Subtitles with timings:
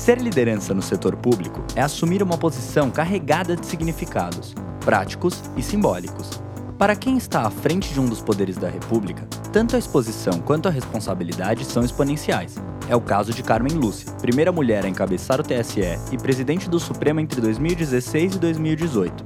[0.00, 6.42] Ser liderança no setor público é assumir uma posição carregada de significados, práticos e simbólicos.
[6.78, 10.68] Para quem está à frente de um dos poderes da República, tanto a exposição quanto
[10.68, 12.54] a responsabilidade são exponenciais.
[12.88, 16.80] É o caso de Carmen Lúcia, primeira mulher a encabeçar o TSE e presidente do
[16.80, 19.24] Supremo entre 2016 e 2018.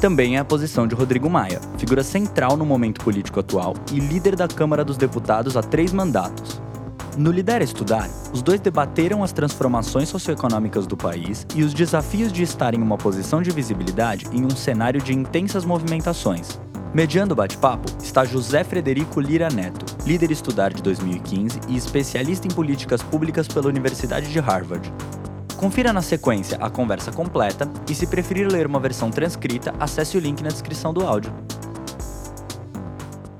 [0.00, 4.34] Também é a posição de Rodrigo Maia, figura central no momento político atual e líder
[4.34, 6.60] da Câmara dos Deputados há três mandatos.
[7.18, 12.44] No Lidera Estudar, os dois debateram as transformações socioeconômicas do país e os desafios de
[12.44, 16.60] estar em uma posição de visibilidade em um cenário de intensas movimentações.
[16.94, 22.50] Mediando o bate-papo está José Frederico Lira Neto, líder estudar de 2015 e especialista em
[22.52, 24.88] políticas públicas pela Universidade de Harvard.
[25.56, 30.20] Confira na sequência a conversa completa e, se preferir ler uma versão transcrita, acesse o
[30.20, 31.34] link na descrição do áudio.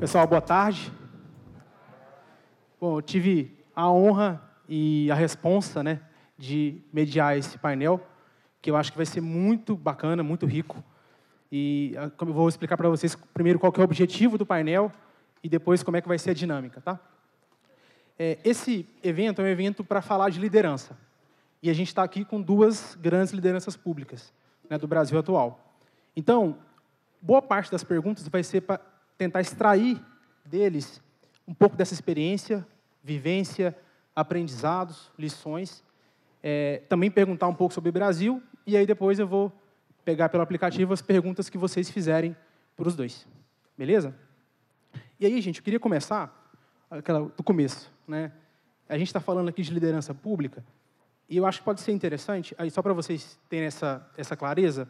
[0.01, 0.93] Pessoal, boa tarde.
[2.81, 6.01] Bom, eu tive a honra e a responsa né,
[6.37, 8.05] de mediar esse painel,
[8.61, 10.83] que eu acho que vai ser muito bacana, muito rico.
[11.51, 14.91] E ah, eu vou explicar para vocês primeiro qual é o objetivo do painel
[15.45, 16.81] e depois como é que vai ser a dinâmica.
[16.81, 16.99] Tá?
[18.19, 20.99] É, esse evento é um evento para falar de liderança.
[21.63, 24.33] E a gente está aqui com duas grandes lideranças públicas
[24.69, 25.73] né, do Brasil atual.
[26.17, 26.59] Então,
[27.23, 28.81] boa parte das perguntas vai ser para
[29.17, 30.03] tentar extrair
[30.45, 31.01] deles
[31.47, 32.67] um pouco dessa experiência,
[33.09, 33.75] vivência,
[34.15, 35.83] aprendizados, lições.
[36.43, 39.51] É, também perguntar um pouco sobre o Brasil e aí depois eu vou
[40.05, 42.37] pegar pelo aplicativo as perguntas que vocês fizerem
[42.77, 43.27] para os dois.
[43.77, 44.15] Beleza?
[45.19, 46.53] E aí, gente, eu queria começar
[46.91, 47.91] aquela, do começo.
[48.07, 48.31] Né?
[48.89, 50.63] A gente está falando aqui de liderança pública
[51.29, 54.89] e eu acho que pode ser interessante, aí só para vocês terem essa, essa clareza,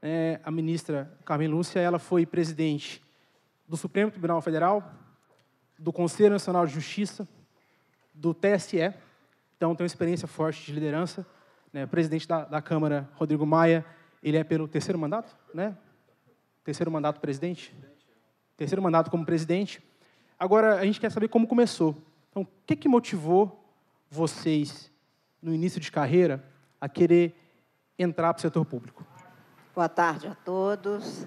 [0.00, 3.02] né, a ministra Carmen Lúcia ela foi presidente
[3.68, 4.92] do Supremo Tribunal Federal,
[5.78, 7.28] do Conselho Nacional de Justiça,
[8.14, 8.94] do TSE,
[9.56, 11.26] então tem uma experiência forte de liderança.
[11.72, 11.84] Né?
[11.86, 13.84] Presidente da, da, Câmara, Rodrigo Maia,
[14.22, 15.76] ele é pelo terceiro mandato, né?
[16.62, 17.74] Terceiro mandato presidente?
[18.56, 19.82] Terceiro mandato como presidente.
[20.38, 21.96] Agora, a gente quer saber como começou.
[22.30, 23.64] Então, o que, que motivou
[24.08, 24.90] vocês,
[25.42, 26.42] no início de carreira,
[26.80, 27.34] a querer
[27.98, 29.04] entrar para o setor público?
[29.74, 31.26] Boa tarde a todos.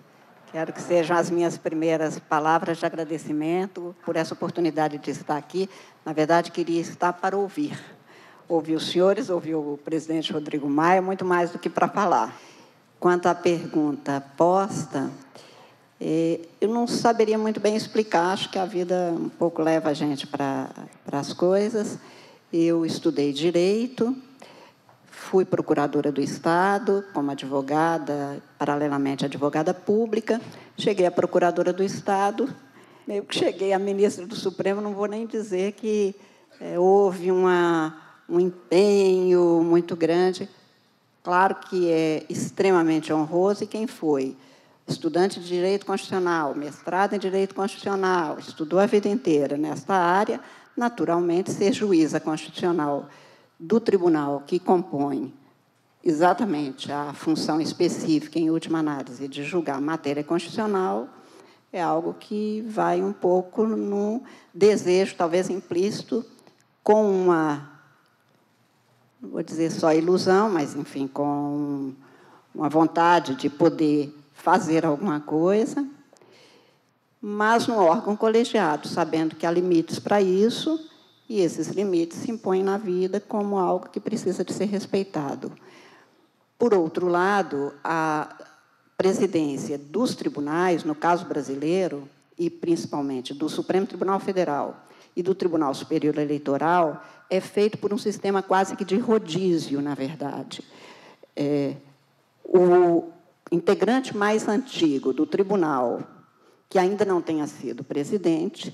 [0.52, 5.69] Quero que sejam as minhas primeiras palavras de agradecimento por essa oportunidade de estar aqui.
[6.06, 7.78] Na verdade, queria estar para ouvir.
[8.47, 12.34] Ouvir os senhores, ouvir o presidente Rodrigo Maia, muito mais do que para falar.
[12.97, 15.12] Quanto à pergunta posta,
[16.00, 19.94] eh, eu não saberia muito bem explicar, acho que a vida um pouco leva a
[19.94, 20.69] gente para,
[21.06, 22.00] para as coisas.
[22.53, 24.16] Eu estudei direito,
[25.30, 30.40] Fui procuradora do Estado, como advogada, paralelamente advogada pública.
[30.78, 32.48] Cheguei a procuradora do Estado.
[33.06, 36.16] Meio que cheguei a ministra do Supremo, não vou nem dizer que
[36.62, 37.98] é, houve uma,
[38.30, 40.48] um empenho muito grande.
[41.22, 44.34] Claro que é extremamente honroso, e quem foi?
[44.88, 50.40] Estudante de Direito Constitucional, mestrado em Direito Constitucional, estudou a vida inteira nesta área,
[50.76, 53.10] naturalmente, ser juíza constitucional
[53.59, 55.34] do tribunal que compõe
[56.03, 61.09] exatamente a função específica, em última análise, de julgar matéria constitucional,
[61.72, 64.22] é algo que vai um pouco no
[64.53, 66.25] desejo, talvez implícito,
[66.84, 67.69] com uma,
[69.22, 71.94] não vou dizer só ilusão, mas, enfim, com
[72.56, 75.85] uma vontade de poder fazer alguma coisa,
[77.22, 80.79] mas no órgão colegiado, sabendo que há limites para isso
[81.30, 85.52] e esses limites se impõem na vida como algo que precisa de ser respeitado.
[86.58, 88.36] Por outro lado, a
[88.98, 94.86] presidência dos tribunais, no caso brasileiro, e principalmente do Supremo Tribunal Federal
[95.16, 99.96] e do Tribunal Superior Eleitoral, é feito por um sistema quase que de rodízio, na
[99.96, 100.64] verdade.
[101.36, 101.76] É,
[102.44, 103.10] o
[103.52, 106.02] integrante mais antigo do tribunal,
[106.70, 108.74] que ainda não tenha sido presidente,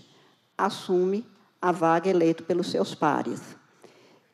[0.57, 1.25] assume
[1.63, 3.39] a vaga eleito pelos seus pares.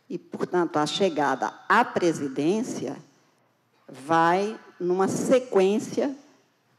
[0.09, 2.97] E, portanto, a chegada à presidência
[3.87, 6.15] vai numa sequência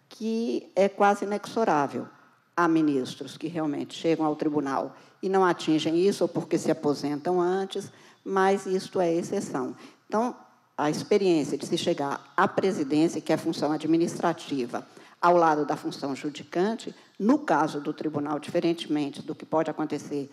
[0.09, 2.09] que é quase inexorável.
[2.57, 7.41] Há ministros que realmente chegam ao tribunal e não atingem isso, ou porque se aposentam
[7.41, 7.89] antes,
[8.25, 9.77] mas isto é exceção.
[10.09, 10.35] Então,
[10.77, 14.85] a experiência de se chegar à presidência, que é a função administrativa,
[15.23, 20.31] ao lado da função judicante, no caso do tribunal, diferentemente do que pode acontecer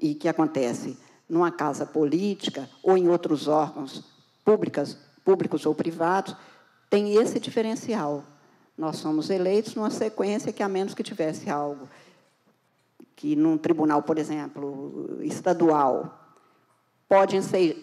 [0.00, 0.98] e que acontece
[1.28, 4.02] numa casa política ou em outros órgãos
[4.44, 6.34] públicas, públicos ou privados,
[6.90, 8.24] tem esse diferencial.
[8.76, 11.88] Nós somos eleitos numa sequência que, a menos que tivesse algo
[13.14, 16.20] que num tribunal, por exemplo, estadual,
[17.08, 17.36] pode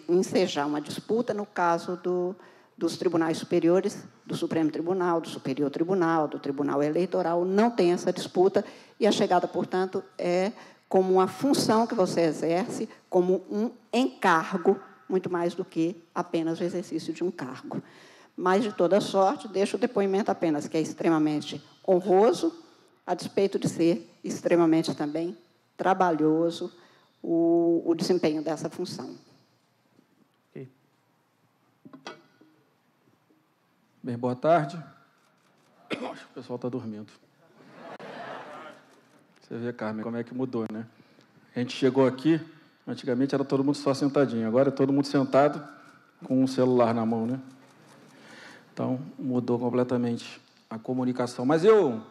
[0.06, 2.36] ensejar uma disputa no caso do,
[2.82, 8.12] dos tribunais superiores, do Supremo Tribunal, do Superior Tribunal, do Tribunal Eleitoral, não tem essa
[8.12, 8.64] disputa,
[8.98, 10.50] e a chegada, portanto, é
[10.88, 16.64] como uma função que você exerce, como um encargo, muito mais do que apenas o
[16.64, 17.80] exercício de um cargo.
[18.36, 22.52] Mas, de toda sorte, deixo o depoimento apenas que é extremamente honroso,
[23.06, 25.38] a despeito de ser extremamente também
[25.76, 26.72] trabalhoso
[27.22, 29.14] o, o desempenho dessa função.
[34.04, 34.76] Bem, boa tarde.
[35.88, 37.06] Acho que o pessoal está dormindo.
[39.40, 40.84] Você vê, Carmen, como é que mudou, né?
[41.54, 42.40] A gente chegou aqui,
[42.84, 45.64] antigamente era todo mundo só sentadinho, agora é todo mundo sentado
[46.24, 47.38] com um celular na mão, né?
[48.74, 51.46] Então, mudou completamente a comunicação.
[51.46, 52.02] Mas eu,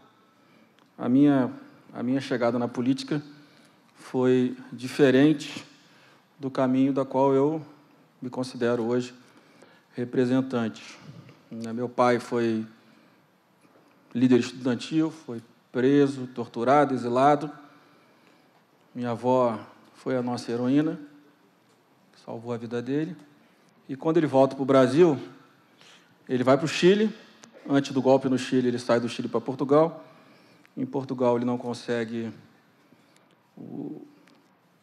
[0.97, 1.51] a minha,
[1.93, 3.21] a minha chegada na política
[3.95, 5.65] foi diferente
[6.39, 7.61] do caminho da qual eu
[8.21, 9.13] me considero hoje
[9.93, 10.97] representante.
[11.51, 12.65] Né, meu pai foi
[14.15, 17.51] líder estudantil, foi preso, torturado, exilado.
[18.95, 19.59] Minha avó
[19.95, 20.97] foi a nossa heroína,
[22.25, 23.17] salvou a vida dele.
[23.89, 25.19] E quando ele volta para o Brasil,
[26.29, 27.13] ele vai para o Chile.
[27.69, 30.05] Antes do golpe no Chile, ele sai do Chile para Portugal.
[30.77, 32.31] Em Portugal, ele não consegue
[33.57, 34.07] o,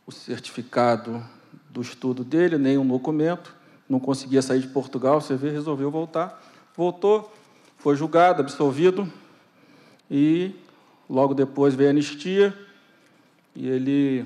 [0.05, 1.25] o certificado
[1.71, 3.57] do estudo dele, nem um documento.
[3.89, 5.19] Não conseguia sair de Portugal.
[5.19, 6.48] Você vê, resolveu voltar
[6.79, 7.29] voltou,
[7.77, 9.13] foi julgado, absolvido,
[10.09, 10.55] e
[11.11, 12.57] logo depois veio a anistia,
[13.53, 14.25] e ele.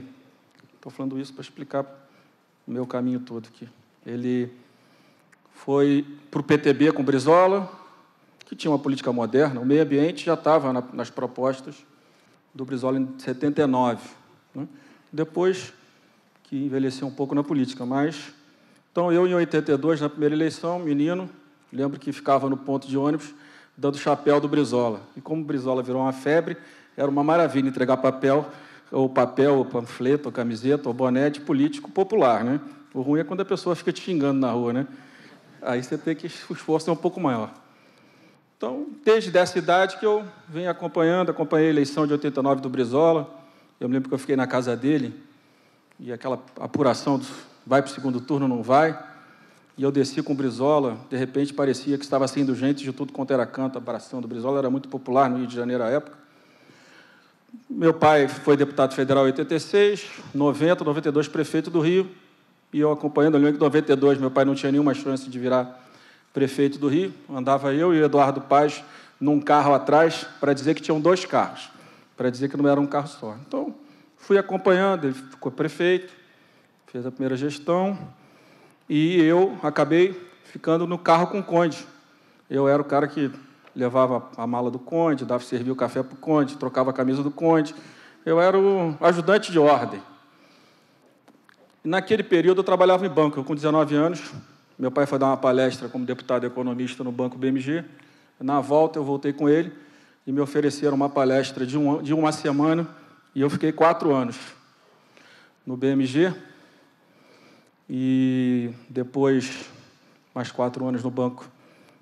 [0.74, 1.86] Estou falando isso para explicar
[2.66, 3.66] o meu caminho todo aqui.
[4.04, 4.52] Ele
[5.54, 7.72] foi para o PTB com Brizola,
[8.44, 11.76] que tinha uma política moderna, o meio ambiente já estava na, nas propostas
[12.54, 14.10] do Brizola em 79.
[14.54, 14.68] Né?
[15.10, 15.72] Depois
[16.42, 18.34] que envelheceu um pouco na política, mas.
[18.90, 21.30] Então, eu, em 82, na primeira eleição, menino,
[21.72, 23.34] Lembro que ficava no ponto de ônibus
[23.76, 25.00] dando chapéu do Brizola.
[25.16, 26.56] E como o Brizola virou uma febre,
[26.96, 28.46] era uma maravilha entregar papel,
[28.90, 32.44] ou papel, ou panfleto, ou camiseta, ou boné de político popular.
[32.44, 32.60] Né?
[32.92, 34.74] O ruim é quando a pessoa fica te xingando na rua.
[34.74, 34.86] Né?
[35.62, 37.50] Aí você tem que o esforço é um pouco maior.
[38.56, 43.28] Então, desde essa idade que eu venho acompanhando, acompanhei a eleição de 89 do Brizola.
[43.80, 45.18] Eu me lembro que eu fiquei na casa dele
[45.98, 47.26] e aquela apuração do
[47.66, 49.11] vai para o segundo turno, não vai
[49.76, 53.12] e eu desci com o Brizola, de repente parecia que estava sendo gente de tudo
[53.12, 54.24] quanto era canto, abraçando.
[54.24, 56.18] O Brizola era muito popular no Rio de Janeiro à época.
[57.68, 62.10] Meu pai foi deputado federal em 86, 90, 92 prefeito do Rio,
[62.72, 65.82] e eu acompanhando, lembro que em 92 meu pai não tinha nenhuma chance de virar
[66.32, 68.82] prefeito do Rio, andava eu e o Eduardo Paz
[69.20, 71.70] num carro atrás para dizer que tinham dois carros,
[72.16, 73.36] para dizer que não era um carro só.
[73.46, 73.74] Então,
[74.16, 76.12] fui acompanhando, ele ficou prefeito,
[76.86, 77.98] fez a primeira gestão,
[78.94, 81.86] e eu acabei ficando no carro com o Conde.
[82.50, 83.30] Eu era o cara que
[83.74, 87.22] levava a mala do Conde, dava servir o café para o Conde, trocava a camisa
[87.22, 87.74] do Conde.
[88.22, 90.02] Eu era o ajudante de ordem.
[91.82, 93.40] E naquele período eu trabalhava em banco.
[93.40, 94.30] Eu, com 19 anos,
[94.78, 97.82] meu pai foi dar uma palestra como deputado economista no Banco BMG.
[98.38, 99.72] Na volta eu voltei com ele
[100.26, 102.86] e me ofereceram uma palestra de, um, de uma semana
[103.34, 104.36] e eu fiquei quatro anos
[105.64, 106.51] no BMG
[107.94, 109.66] e depois
[110.34, 111.46] mais quatro anos no banco,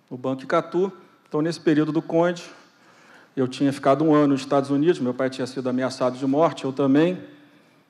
[0.09, 0.93] no banco Icatu.
[1.29, 2.45] Então, nesse período do Conde,
[3.37, 6.65] eu tinha ficado um ano nos Estados Unidos, meu pai tinha sido ameaçado de morte,
[6.65, 7.21] eu também,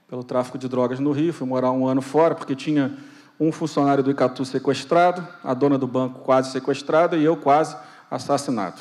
[0.08, 2.96] pelo tráfico de drogas no Rio, fui morar um ano fora, porque tinha
[3.38, 7.76] um funcionário do Icatu sequestrado, a dona do banco quase sequestrada e eu quase
[8.10, 8.80] assassinado.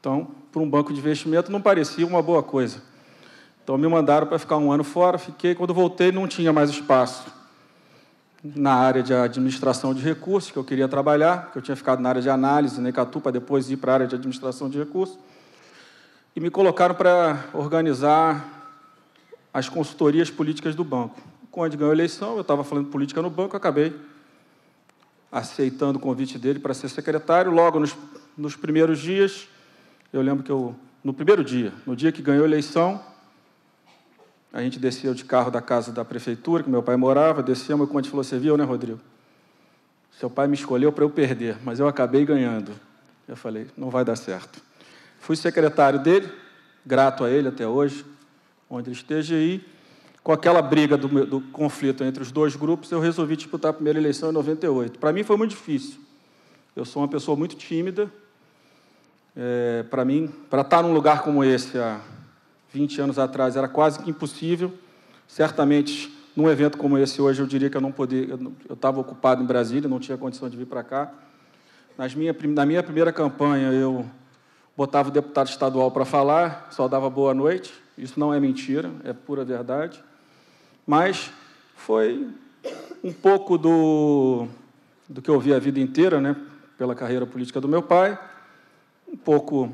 [0.00, 2.82] Então, para um banco de investimento não parecia uma boa coisa.
[3.62, 7.37] Então, me mandaram para ficar um ano fora, fiquei, quando voltei não tinha mais espaço
[8.42, 12.08] na área de administração de recursos, que eu queria trabalhar, que eu tinha ficado na
[12.08, 15.18] área de análise, na Icatu, para depois ir para a área de administração de recursos,
[16.36, 18.58] e me colocaram para organizar
[19.52, 21.20] as consultorias políticas do banco.
[21.50, 23.94] Quando ganhou a eleição, eu estava falando política no banco, acabei
[25.32, 27.50] aceitando o convite dele para ser secretário.
[27.50, 27.96] Logo nos,
[28.36, 29.48] nos primeiros dias,
[30.12, 33.02] eu lembro que eu, no primeiro dia, no dia que ganhou a eleição,
[34.58, 37.90] a gente desceu de carro da casa da prefeitura, que meu pai morava, descemos e
[37.90, 38.98] o Conde falou: Você viu, né, Rodrigo?
[40.18, 42.72] Seu pai me escolheu para eu perder, mas eu acabei ganhando.
[43.28, 44.60] Eu falei: Não vai dar certo.
[45.20, 46.28] Fui secretário dele,
[46.84, 48.04] grato a ele até hoje,
[48.68, 49.64] onde ele esteja aí.
[50.24, 53.98] Com aquela briga do, do conflito entre os dois grupos, eu resolvi disputar a primeira
[53.98, 54.98] eleição em 98.
[54.98, 56.00] Para mim foi muito difícil.
[56.74, 58.12] Eu sou uma pessoa muito tímida.
[59.36, 62.00] É, para mim, para estar num lugar como esse, há
[62.72, 64.72] 20 anos atrás era quase que impossível.
[65.26, 69.42] Certamente num evento como esse hoje, eu diria que eu não podia, eu estava ocupado
[69.42, 71.12] em Brasília, não tinha condição de vir para cá.
[71.96, 74.06] Nas minha, na minha primeira campanha, eu
[74.76, 77.74] botava o deputado estadual para falar, só dava boa noite.
[77.98, 80.00] Isso não é mentira, é pura verdade.
[80.86, 81.32] Mas
[81.74, 82.28] foi
[83.02, 84.46] um pouco do,
[85.08, 86.36] do que eu vi a vida inteira, né,
[86.78, 88.16] pela carreira política do meu pai,
[89.12, 89.68] um pouco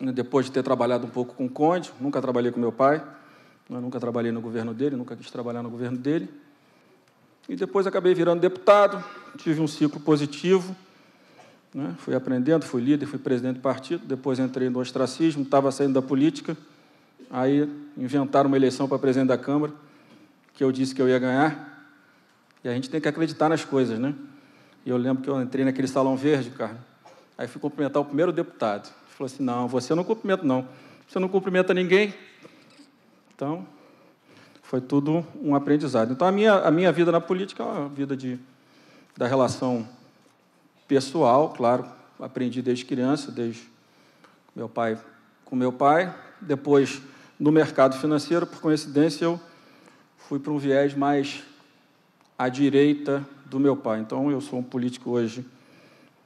[0.00, 3.02] depois de ter trabalhado um pouco com o Conde, nunca trabalhei com meu pai,
[3.68, 6.28] eu nunca trabalhei no governo dele, nunca quis trabalhar no governo dele.
[7.48, 9.02] E depois acabei virando deputado,
[9.38, 10.74] tive um ciclo positivo,
[11.72, 11.94] né?
[11.98, 16.02] fui aprendendo, fui líder, fui presidente do partido, depois entrei no ostracismo, estava saindo da
[16.02, 16.56] política,
[17.30, 19.72] aí inventaram uma eleição para presidente da Câmara,
[20.54, 21.88] que eu disse que eu ia ganhar,
[22.64, 24.14] e a gente tem que acreditar nas coisas, né?
[24.84, 26.78] E eu lembro que eu entrei naquele salão verde, cara,
[27.36, 30.68] aí fui cumprimentar o primeiro deputado, falou assim, não, você não cumprimenta não,
[31.08, 32.14] você não cumprimenta ninguém,
[33.34, 33.66] então,
[34.62, 36.12] foi tudo um aprendizado.
[36.12, 38.38] Então, a minha, a minha vida na política é uma vida de,
[39.16, 39.86] da relação
[40.88, 41.86] pessoal, claro,
[42.18, 43.62] aprendi desde criança, desde
[44.54, 44.98] meu pai
[45.44, 46.14] com meu pai.
[46.40, 47.00] Depois,
[47.38, 49.40] no mercado financeiro, por coincidência, eu
[50.16, 51.42] fui para um viés mais
[52.38, 54.00] à direita do meu pai.
[54.00, 55.46] Então, eu sou um político hoje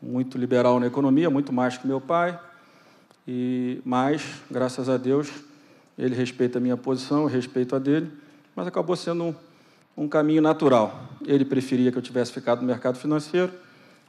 [0.00, 2.38] muito liberal na economia, muito mais que meu pai,
[3.26, 5.30] e mais, graças a Deus,
[5.98, 8.10] ele respeita a minha posição, eu respeito a dele,
[8.56, 9.34] mas acabou sendo um,
[9.96, 11.08] um caminho natural.
[11.26, 13.52] Ele preferia que eu tivesse ficado no mercado financeiro,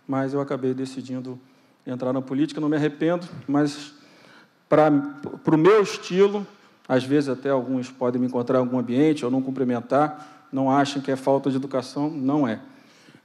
[0.07, 1.39] mas eu acabei decidindo
[1.85, 3.93] entrar na política, não me arrependo, mas
[4.69, 6.47] para o meu estilo,
[6.87, 11.01] às vezes até alguns podem me encontrar em algum ambiente ou não cumprimentar, não achem
[11.01, 12.59] que é falta de educação, não é.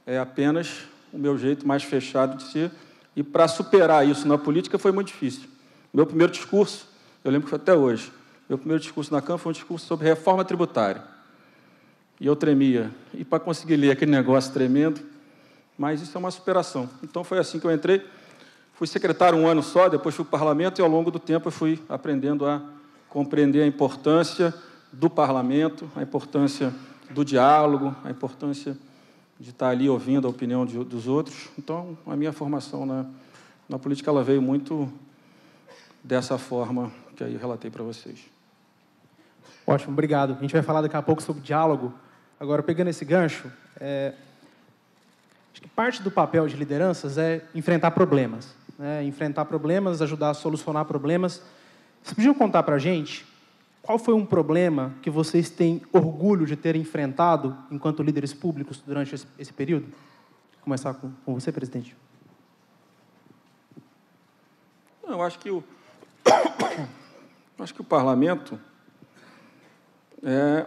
[0.05, 2.71] É apenas o meu jeito mais fechado de ser,
[3.15, 5.47] e para superar isso na política foi muito difícil.
[5.97, 6.87] Meu primeiro discurso,
[7.23, 8.13] eu lembro que foi até hoje,
[8.47, 11.01] meu primeiro discurso na Câmara foi um discurso sobre reforma tributária.
[12.21, 12.91] E eu tremia.
[13.15, 15.01] E para conseguir ler aquele negócio tremendo,
[15.75, 16.87] mas isso é uma superação.
[17.01, 18.05] Então foi assim que eu entrei.
[18.75, 21.47] Fui secretário um ano só, depois fui para o parlamento e ao longo do tempo
[21.47, 22.61] eu fui aprendendo a
[23.09, 24.53] compreender a importância
[24.93, 26.71] do parlamento, a importância
[27.09, 28.77] do diálogo, a importância
[29.39, 31.49] de estar ali ouvindo a opinião de, dos outros.
[31.57, 33.07] Então, a minha formação na,
[33.67, 34.93] na política ela veio muito
[36.03, 38.19] dessa forma que aí eu relatei para vocês.
[39.65, 40.33] Ótimo, obrigado.
[40.33, 41.93] A gente vai falar daqui a pouco sobre diálogo.
[42.39, 44.13] Agora, pegando esse gancho, é...
[45.51, 48.55] acho que parte do papel de lideranças é enfrentar problemas.
[48.77, 49.03] Né?
[49.03, 51.41] Enfrentar problemas, ajudar a solucionar problemas.
[52.03, 53.25] Vocês podiam contar para a gente
[53.81, 59.15] qual foi um problema que vocês têm orgulho de ter enfrentado enquanto líderes públicos durante
[59.39, 59.85] esse período?
[59.85, 61.95] Vou começar com, com você, presidente.
[65.07, 65.63] Eu acho que o,
[67.59, 68.59] acho que o parlamento
[70.23, 70.65] é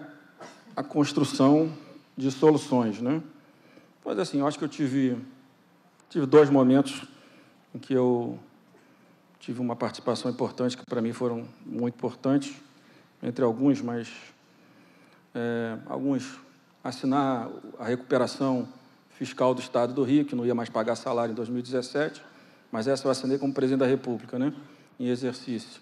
[0.76, 1.72] a construção
[2.16, 3.22] de soluções, né?
[4.04, 5.16] Mas assim, acho que eu tive
[6.08, 7.04] tive dois momentos
[7.74, 8.38] em que eu
[9.38, 12.54] tive uma participação importante que para mim foram muito importantes,
[13.22, 14.08] entre alguns, mas
[15.34, 16.38] é, alguns
[16.82, 17.48] assinar
[17.78, 18.68] a recuperação
[19.10, 22.22] fiscal do Estado do Rio, que não ia mais pagar salário em 2017,
[22.72, 24.52] mas essa eu assinei como presidente da República, né,
[25.00, 25.80] em exercício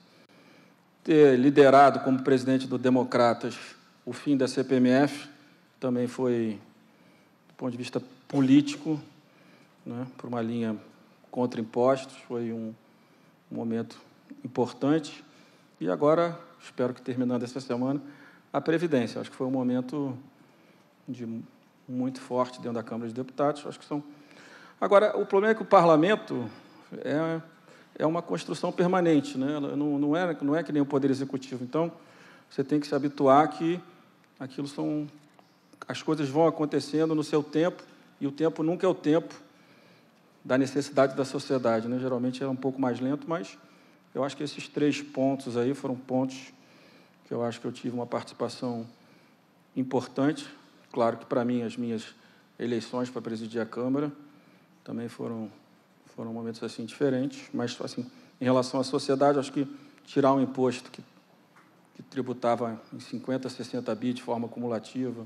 [1.09, 3.57] ter liderado como presidente do Democratas
[4.05, 5.29] o fim da CPMF
[5.81, 6.59] também foi,
[7.49, 9.01] do ponto de vista político,
[9.85, 10.77] né, por uma linha
[11.31, 12.75] contra impostos, foi um
[13.51, 13.99] momento
[14.45, 15.25] importante.
[15.81, 18.03] E agora, espero que terminando essa semana,
[18.53, 19.21] a Previdência.
[19.21, 20.17] Acho que foi um momento
[21.07, 21.27] de
[21.89, 23.65] muito forte dentro da Câmara de Deputados.
[23.67, 24.03] Acho que são.
[24.81, 26.51] Agora, o problema é que o parlamento
[26.99, 27.41] é
[27.99, 29.59] é uma construção permanente, né?
[29.59, 31.65] não, não, é, não é que nem o Poder Executivo.
[31.65, 31.91] Então,
[32.49, 33.81] você tem que se habituar que
[34.39, 35.09] aquilo são.
[35.87, 37.83] As coisas vão acontecendo no seu tempo,
[38.21, 39.35] e o tempo nunca é o tempo
[40.45, 41.89] da necessidade da sociedade.
[41.89, 41.99] Né?
[41.99, 43.59] Geralmente é um pouco mais lento, mas
[44.15, 46.53] eu acho que esses três pontos aí foram pontos
[47.27, 48.87] que eu acho que eu tive uma participação
[49.77, 50.49] importante.
[50.93, 52.15] Claro que, para mim, as minhas
[52.59, 54.11] eleições para presidir a Câmara
[54.85, 55.51] também foram
[56.19, 58.05] foram momentos assim diferentes, mas assim,
[58.41, 59.65] em relação à sociedade, acho que
[60.05, 61.01] tirar um imposto que,
[61.95, 65.25] que tributava em 50, 60 bi de forma acumulativa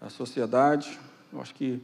[0.00, 0.98] a sociedade,
[1.38, 1.80] acho que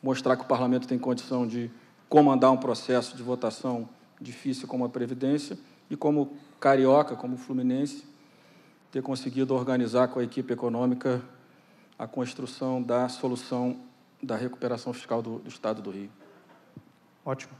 [0.00, 1.68] mostrar que o parlamento tem condição de
[2.08, 3.88] comandar um processo de votação
[4.20, 5.58] difícil como a previdência
[5.90, 8.04] e como carioca, como fluminense,
[8.92, 11.20] ter conseguido organizar com a equipe econômica
[11.98, 13.80] a construção da solução
[14.22, 16.10] da recuperação fiscal do, do Estado do Rio.
[17.24, 17.52] Ótimo.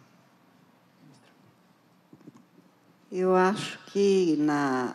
[3.11, 4.95] Eu acho que na,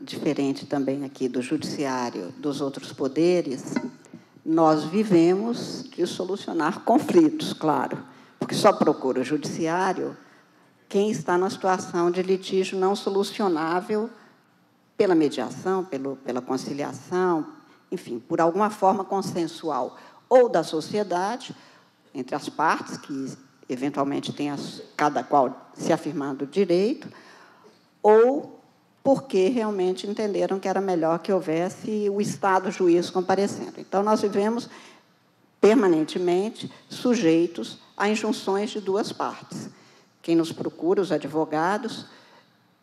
[0.00, 3.74] diferente também aqui do judiciário, dos outros poderes,
[4.44, 8.04] nós vivemos de solucionar conflitos, claro,
[8.38, 10.16] porque só procura o judiciário
[10.88, 14.10] quem está na situação de litígio não solucionável
[14.96, 17.46] pela mediação, pelo, pela conciliação,
[17.90, 19.96] enfim, por alguma forma consensual,
[20.28, 21.54] ou da sociedade,
[22.14, 23.36] entre as partes, que
[23.68, 27.08] eventualmente as, cada qual se afirmando direito,
[28.02, 28.60] ou
[29.02, 33.78] porque realmente entenderam que era melhor que houvesse o Estado juiz comparecendo.
[33.78, 34.68] Então, nós vivemos
[35.60, 39.68] permanentemente sujeitos a injunções de duas partes.
[40.22, 42.06] Quem nos procura, os advogados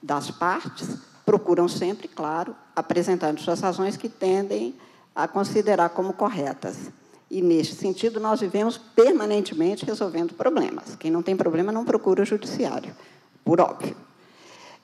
[0.01, 4.75] das partes, procuram sempre, claro, apresentando suas razões que tendem
[5.15, 6.91] a considerar como corretas.
[7.31, 10.97] E, neste sentido, nós vivemos permanentemente resolvendo problemas.
[10.97, 12.93] Quem não tem problema não procura o judiciário,
[13.45, 13.95] por óbvio.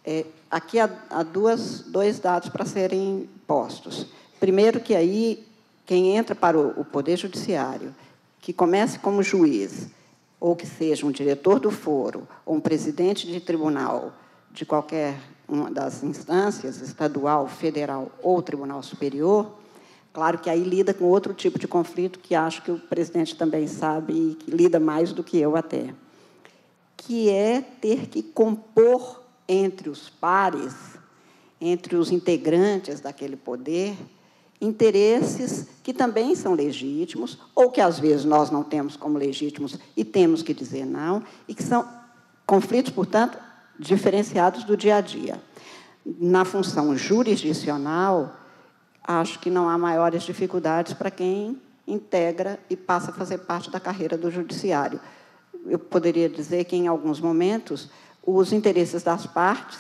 [0.06, 4.08] É, aqui há, há duas, dois dados para serem postos.
[4.40, 5.46] Primeiro, que aí,
[5.86, 7.94] quem entra para o, o Poder Judiciário,
[8.40, 9.88] que comece como juiz,
[10.40, 14.14] ou que seja um diretor do foro, ou um presidente de tribunal
[14.54, 19.52] de qualquer uma das instâncias, estadual, federal ou tribunal superior,
[20.18, 23.68] claro que aí lida com outro tipo de conflito que acho que o presidente também
[23.68, 25.94] sabe e que lida mais do que eu até,
[26.98, 30.74] que é ter que compor entre os pares,
[31.62, 33.96] entre os integrantes daquele poder,
[34.60, 40.04] interesses que também são legítimos, ou que às vezes nós não temos como legítimos e
[40.04, 41.88] temos que dizer não, e que são
[42.44, 43.38] conflitos, portanto,
[43.78, 45.40] diferenciados do dia a dia.
[46.04, 48.37] Na função jurisdicional,
[49.08, 53.80] acho que não há maiores dificuldades para quem integra e passa a fazer parte da
[53.80, 55.00] carreira do judiciário.
[55.66, 57.90] Eu poderia dizer que, em alguns momentos,
[58.26, 59.80] os interesses das partes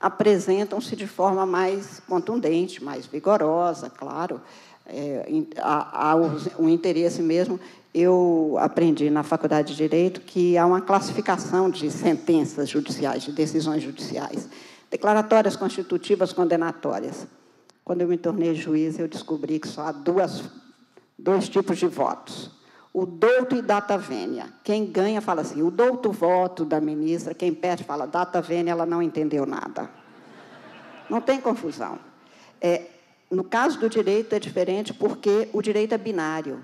[0.00, 4.40] apresentam-se de forma mais contundente, mais vigorosa, claro.
[4.84, 5.24] É,
[5.58, 6.16] há, há
[6.58, 7.60] um interesse mesmo.
[7.94, 13.82] Eu aprendi na Faculdade de Direito que há uma classificação de sentenças judiciais, de decisões
[13.82, 14.48] judiciais,
[14.90, 17.28] declaratórias constitutivas condenatórias.
[17.84, 20.44] Quando eu me tornei juiz, eu descobri que só há duas,
[21.18, 22.50] dois tipos de votos
[22.92, 24.52] o douto e data vênia.
[24.62, 28.84] Quem ganha fala assim, o douto voto da ministra, quem perde fala data vênia, ela
[28.84, 29.90] não entendeu nada.
[31.08, 31.98] Não tem confusão.
[32.60, 32.86] É,
[33.30, 36.62] no caso do direito é diferente porque o direito é binário.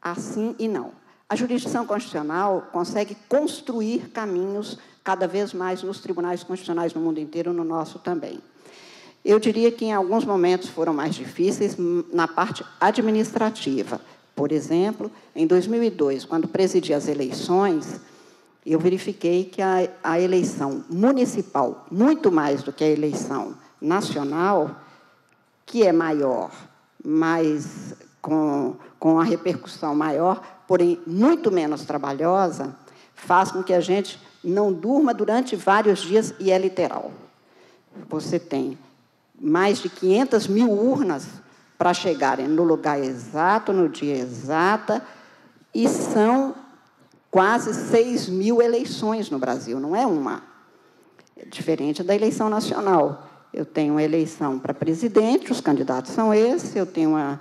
[0.00, 0.92] Assim e não.
[1.28, 7.52] A jurisdição constitucional consegue construir caminhos cada vez mais nos tribunais constitucionais no mundo inteiro,
[7.52, 8.40] no nosso também.
[9.24, 11.76] Eu diria que em alguns momentos foram mais difíceis
[12.12, 14.00] na parte administrativa,
[14.34, 18.00] por exemplo, em 2002, quando presidi as eleições,
[18.64, 24.80] eu verifiquei que a, a eleição municipal, muito mais do que a eleição nacional,
[25.66, 26.50] que é maior,
[27.04, 32.74] mas com, com a repercussão maior, porém muito menos trabalhosa,
[33.14, 37.12] faz com que a gente não durma durante vários dias e é literal.
[38.08, 38.78] Você tem
[39.42, 41.26] mais de 500 mil urnas
[41.76, 45.02] para chegarem no lugar exato, no dia exato,
[45.74, 46.54] e são
[47.28, 50.44] quase 6 mil eleições no Brasil, não é uma.
[51.36, 53.26] É diferente da eleição nacional.
[53.52, 57.40] Eu tenho uma eleição para presidente, os candidatos são esses, eu tenho uma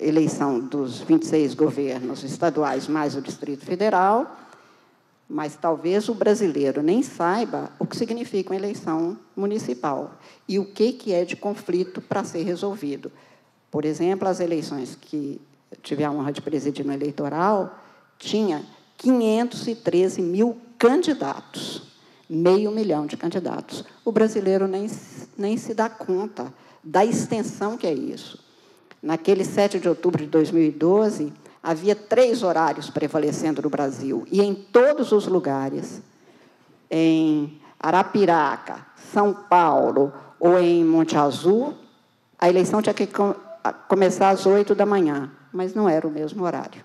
[0.00, 4.38] eleição dos 26 governos estaduais mais o Distrito Federal,
[5.30, 11.12] mas talvez o brasileiro nem saiba o que significa uma eleição municipal e o que
[11.12, 13.12] é de conflito para ser resolvido.
[13.70, 15.40] Por exemplo, as eleições que
[15.82, 17.78] tive a honra de presidir no eleitoral,
[18.18, 18.66] tinha
[18.96, 21.84] 513 mil candidatos,
[22.28, 23.84] meio milhão de candidatos.
[24.04, 24.88] O brasileiro nem,
[25.38, 28.42] nem se dá conta da extensão que é isso.
[29.00, 35.12] Naquele 7 de outubro de 2012, havia três horários prevalecendo no Brasil, e em todos
[35.12, 36.02] os lugares,
[36.90, 41.74] em Arapiraca, São Paulo ou em Monte Azul,
[42.38, 43.08] a eleição tinha que
[43.88, 46.84] começar às oito da manhã, mas não era o mesmo horário.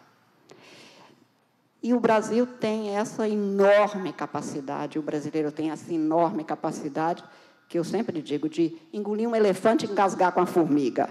[1.82, 7.24] E o Brasil tem essa enorme capacidade, o brasileiro tem essa enorme capacidade,
[7.70, 11.10] que eu sempre digo, de engolir um elefante e engasgar com a formiga.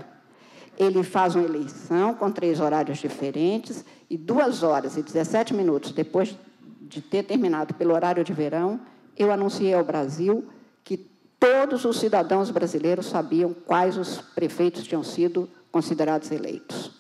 [0.79, 6.37] Ele faz uma eleição com três horários diferentes, e duas horas e 17 minutos depois
[6.81, 8.81] de ter terminado pelo horário de verão,
[9.17, 10.49] eu anunciei ao Brasil
[10.83, 10.97] que
[11.39, 16.93] todos os cidadãos brasileiros sabiam quais os prefeitos tinham sido considerados eleitos.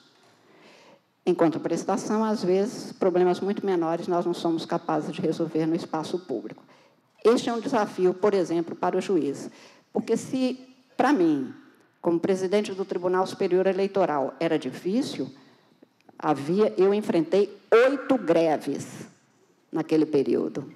[1.26, 6.18] Em contraprestação, às vezes, problemas muito menores nós não somos capazes de resolver no espaço
[6.18, 6.62] público.
[7.24, 9.50] Este é um desafio, por exemplo, para o juiz.
[9.92, 10.60] Porque se,
[10.96, 11.54] para mim,
[12.04, 15.26] como presidente do Tribunal Superior Eleitoral, era difícil,
[16.18, 19.08] havia, eu enfrentei oito greves
[19.72, 20.70] naquele período.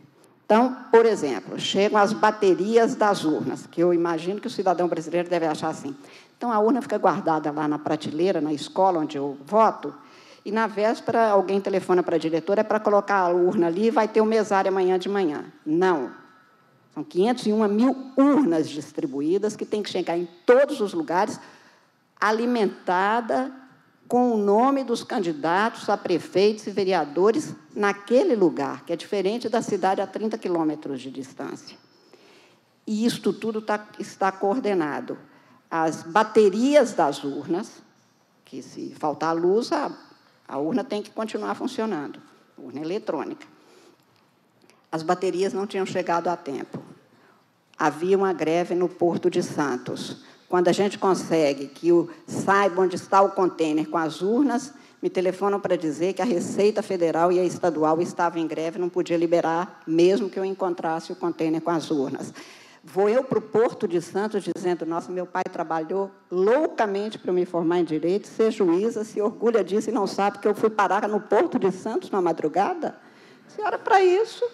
[0.47, 5.29] Então, por exemplo, chegam as baterias das urnas, que eu imagino que o cidadão brasileiro
[5.29, 5.95] deve achar assim.
[6.39, 9.95] Então, a urna fica guardada lá na prateleira, na escola onde eu voto,
[10.47, 13.91] e na véspera alguém telefona para a diretora é para colocar a urna ali e
[13.91, 15.45] vai ter o mesário amanhã de manhã.
[15.67, 16.11] Não.
[16.99, 21.39] São 501 mil urnas distribuídas que tem que chegar em todos os lugares,
[22.21, 23.53] alimentada
[24.09, 29.63] com o nome dos candidatos a prefeitos e vereadores naquele lugar, que é diferente da
[29.63, 31.79] cidade a 30 quilômetros de distância.
[32.85, 35.17] E isto tudo tá, está coordenado.
[35.71, 37.81] As baterias das urnas,
[38.45, 39.97] que se faltar luz, a,
[40.49, 42.21] a urna tem que continuar funcionando,
[42.57, 43.47] urna eletrônica.
[44.91, 46.83] As baterias não tinham chegado a tempo.
[47.79, 52.97] Havia uma greve no Porto de Santos quando a gente consegue que o, saiba onde
[52.97, 57.39] está o contêiner com as urnas, me telefonam para dizer que a Receita Federal e
[57.39, 61.71] a Estadual estavam em greve, não podia liberar, mesmo que eu encontrasse o contêiner com
[61.71, 62.33] as urnas.
[62.83, 67.45] Vou eu para o Porto de Santos dizendo: Nossa, meu pai trabalhou loucamente para me
[67.45, 71.07] formar em direito, ser juíza, se orgulha disso e não sabe que eu fui parar
[71.07, 72.99] no Porto de Santos na madrugada?
[73.49, 74.45] Senhora, para isso,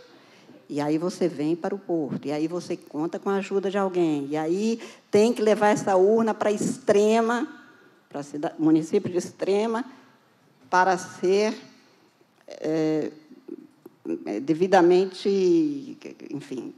[0.69, 3.79] e aí você vem para o porto, e aí você conta com a ajuda de
[3.79, 7.49] alguém, e aí tem que levar essa urna para Extrema,
[8.09, 8.21] para
[8.59, 9.85] o município de Extrema,
[10.71, 11.55] para ser
[12.49, 13.11] é,
[14.43, 15.97] devidamente,
[16.31, 16.75] enfim,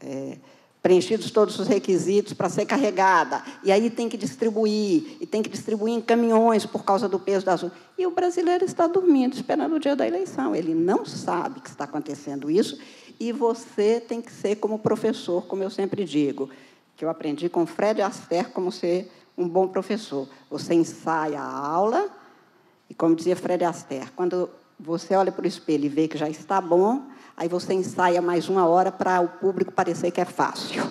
[0.00, 0.38] é,
[0.82, 3.42] preenchidos todos os requisitos para ser carregada.
[3.62, 7.44] E aí tem que distribuir, e tem que distribuir em caminhões por causa do peso
[7.44, 7.78] das urnas.
[7.98, 10.54] E o brasileiro está dormindo, esperando o dia da eleição.
[10.54, 12.78] Ele não sabe que está acontecendo isso
[13.18, 16.48] e você tem que ser como professor, como eu sempre digo,
[16.96, 20.28] que eu aprendi com Fred Astaire como ser um bom professor.
[20.50, 22.08] Você ensaia a aula,
[22.88, 26.28] e como dizia Fred Astaire, quando você olha para o espelho e vê que já
[26.28, 27.02] está bom,
[27.36, 30.84] aí você ensaia mais uma hora para o público parecer que é fácil.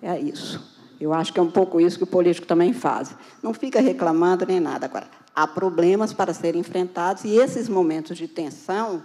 [0.00, 0.76] É isso.
[1.00, 3.14] Eu acho que é um pouco isso que o político também faz.
[3.42, 4.86] Não fica reclamando nem nada.
[4.86, 9.04] Agora, há problemas para serem enfrentados e esses momentos de tensão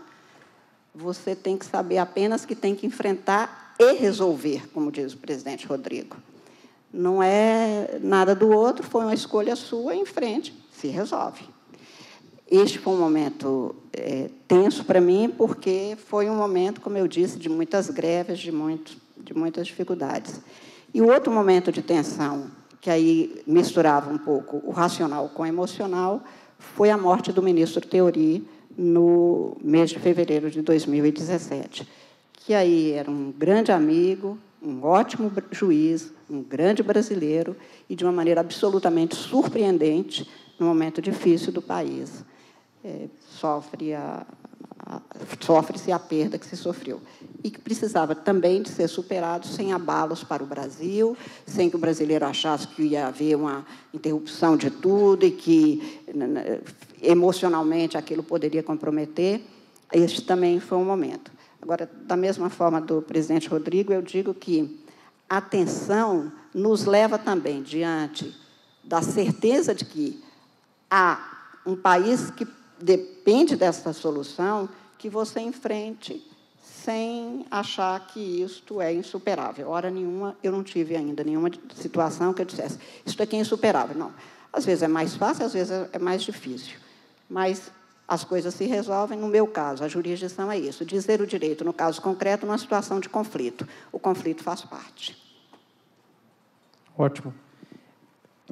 [0.94, 5.66] você tem que saber apenas que tem que enfrentar e resolver, como diz o presidente
[5.66, 6.16] Rodrigo.
[6.92, 11.44] Não é nada do outro, foi uma escolha sua, em frente, se resolve.
[12.50, 17.40] Este foi um momento é, tenso para mim, porque foi um momento, como eu disse,
[17.40, 20.40] de muitas greves, de, muito, de muitas dificuldades.
[20.94, 25.46] E o outro momento de tensão, que aí misturava um pouco o racional com o
[25.48, 26.22] emocional,
[26.60, 31.88] foi a morte do ministro Teori, no mês de fevereiro de 2017,
[32.34, 37.56] que aí era um grande amigo, um ótimo juiz, um grande brasileiro
[37.90, 42.24] e de uma maneira absolutamente surpreendente no momento difícil do país.
[42.84, 44.26] É, sofre a,
[45.40, 47.02] sofre-se a perda que se sofreu.
[47.44, 51.80] E que precisava também de ser superado sem abalos para o Brasil, sem que o
[51.80, 56.02] brasileiro achasse que ia haver uma interrupção de tudo e que
[57.02, 59.42] emocionalmente aquilo poderia comprometer.
[59.92, 61.32] Este também foi um momento.
[61.62, 64.84] Agora, da mesma forma do presidente Rodrigo, eu digo que
[65.30, 68.36] a tensão nos leva também diante
[68.84, 70.22] da certeza de que
[70.90, 72.46] há um país que
[72.80, 76.26] depende dessa solução que você enfrente
[76.62, 79.70] sem achar que isto é insuperável.
[79.70, 83.96] Hora nenhuma, eu não tive ainda nenhuma situação que eu dissesse, isto aqui é insuperável.
[83.98, 84.12] Não.
[84.52, 86.78] Às vezes é mais fácil, às vezes é mais difícil.
[87.30, 87.72] Mas
[88.08, 89.18] as coisas se resolvem.
[89.18, 93.00] No meu caso, a jurisdição é isso: dizer o direito, no caso concreto, numa situação
[93.00, 93.68] de conflito.
[93.92, 95.18] O conflito faz parte.
[96.98, 97.34] Ótimo.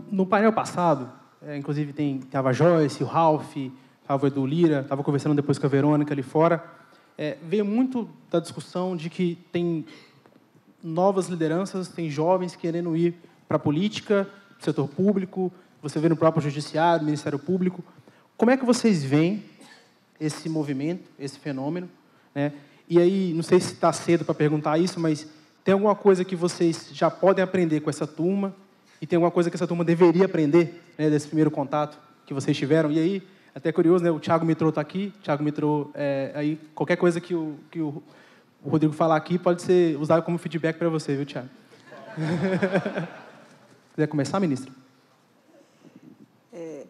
[0.09, 3.55] No painel passado, é, inclusive tem, estava a Joyce, o Ralph,
[4.11, 6.61] estava o Edu Lira, estava conversando depois com a Verônica ali fora,
[7.17, 9.85] é, veio muito da discussão de que tem
[10.83, 13.15] novas lideranças, tem jovens querendo ir
[13.47, 14.27] para a política,
[14.59, 17.83] setor público, você vê no próprio judiciário, Ministério Público.
[18.35, 19.43] Como é que vocês veem
[20.19, 21.89] esse movimento, esse fenômeno?
[22.35, 22.51] Né?
[22.89, 25.25] E aí, não sei se está cedo para perguntar isso, mas
[25.63, 28.53] tem alguma coisa que vocês já podem aprender com essa turma
[29.01, 32.55] e tem alguma coisa que essa turma deveria aprender né, desse primeiro contato que vocês
[32.57, 32.91] tiveram?
[32.91, 34.11] E aí, até curioso, né?
[34.11, 35.13] O Thiago Mitrô está aqui.
[35.23, 38.01] Thiago Mitrô, é, aí qualquer coisa que o, que o,
[38.63, 41.49] Rodrigo falar aqui pode ser usado como feedback para você, viu, Thiago?
[43.95, 44.71] Quiser começar, ministro?
[46.53, 46.85] É,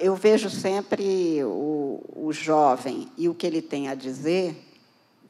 [0.00, 4.56] eu vejo sempre o, o jovem e o que ele tem a dizer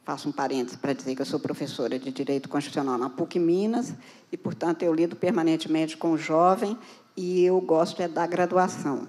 [0.07, 3.93] faço um parênteses para dizer que eu sou professora de Direito Constitucional na PUC Minas
[4.31, 6.77] e, portanto, eu lido permanentemente com o jovem
[7.17, 9.05] e eu gosto é da graduação.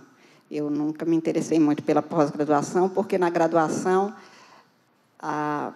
[0.51, 4.15] Eu nunca me interessei muito pela pós-graduação, porque na graduação
[5.19, 5.73] a,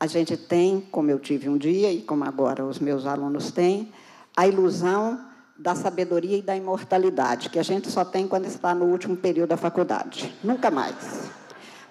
[0.00, 3.92] a gente tem, como eu tive um dia e como agora os meus alunos têm,
[4.36, 5.20] a ilusão
[5.56, 9.50] da sabedoria e da imortalidade, que a gente só tem quando está no último período
[9.50, 10.34] da faculdade.
[10.42, 11.30] Nunca mais.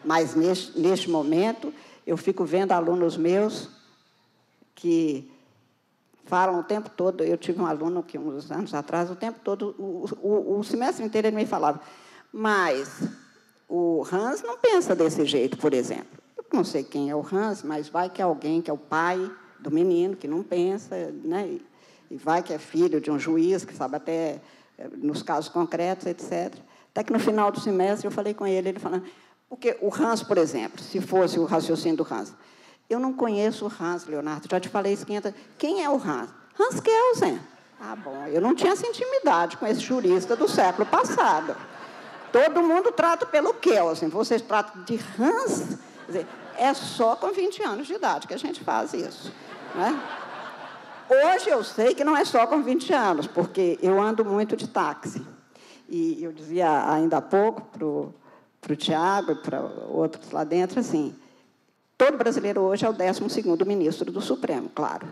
[0.04, 1.74] Mas, neste, neste momento,
[2.06, 3.70] eu fico vendo alunos meus
[4.76, 5.32] que
[6.26, 7.24] falam o tempo todo.
[7.24, 11.06] Eu tive um aluno que, uns anos atrás, o tempo todo, o, o, o semestre
[11.06, 11.82] inteiro, ele me falava,
[12.32, 13.04] mas
[13.68, 16.22] o Hans não pensa desse jeito, por exemplo.
[16.38, 18.78] Eu não sei quem é o Hans, mas vai que é alguém que é o
[18.78, 21.60] pai do menino, que não pensa, né?
[22.14, 24.40] e vai que é filho de um juiz, que sabe até
[24.78, 26.54] eh, nos casos concretos, etc.
[26.92, 29.04] Até que no final do semestre eu falei com ele, ele falando,
[29.50, 32.32] porque o Hans, por exemplo, se fosse o raciocínio do Hans,
[32.94, 36.30] eu não conheço o Hans, Leonardo, já te falei isso 500 Quem é o Hans?
[36.60, 37.40] Hans Kelsen.
[37.82, 41.56] Ah, bom, eu não tinha essa intimidade com esse jurista do século passado.
[42.32, 45.78] Todo mundo trata pelo Kelsen, vocês tratam de Hans.
[46.08, 46.28] Dizer,
[46.58, 49.34] é só com 20 anos de idade que a gente faz isso.
[49.76, 50.00] Né?
[51.10, 54.68] Hoje eu sei que não é só com 20 anos, porque eu ando muito de
[54.68, 55.26] táxi.
[55.90, 57.62] E eu dizia ainda há pouco
[58.62, 61.14] para o Tiago e para outros lá dentro, assim,
[61.98, 65.08] todo brasileiro hoje é o 12º ministro do Supremo, claro.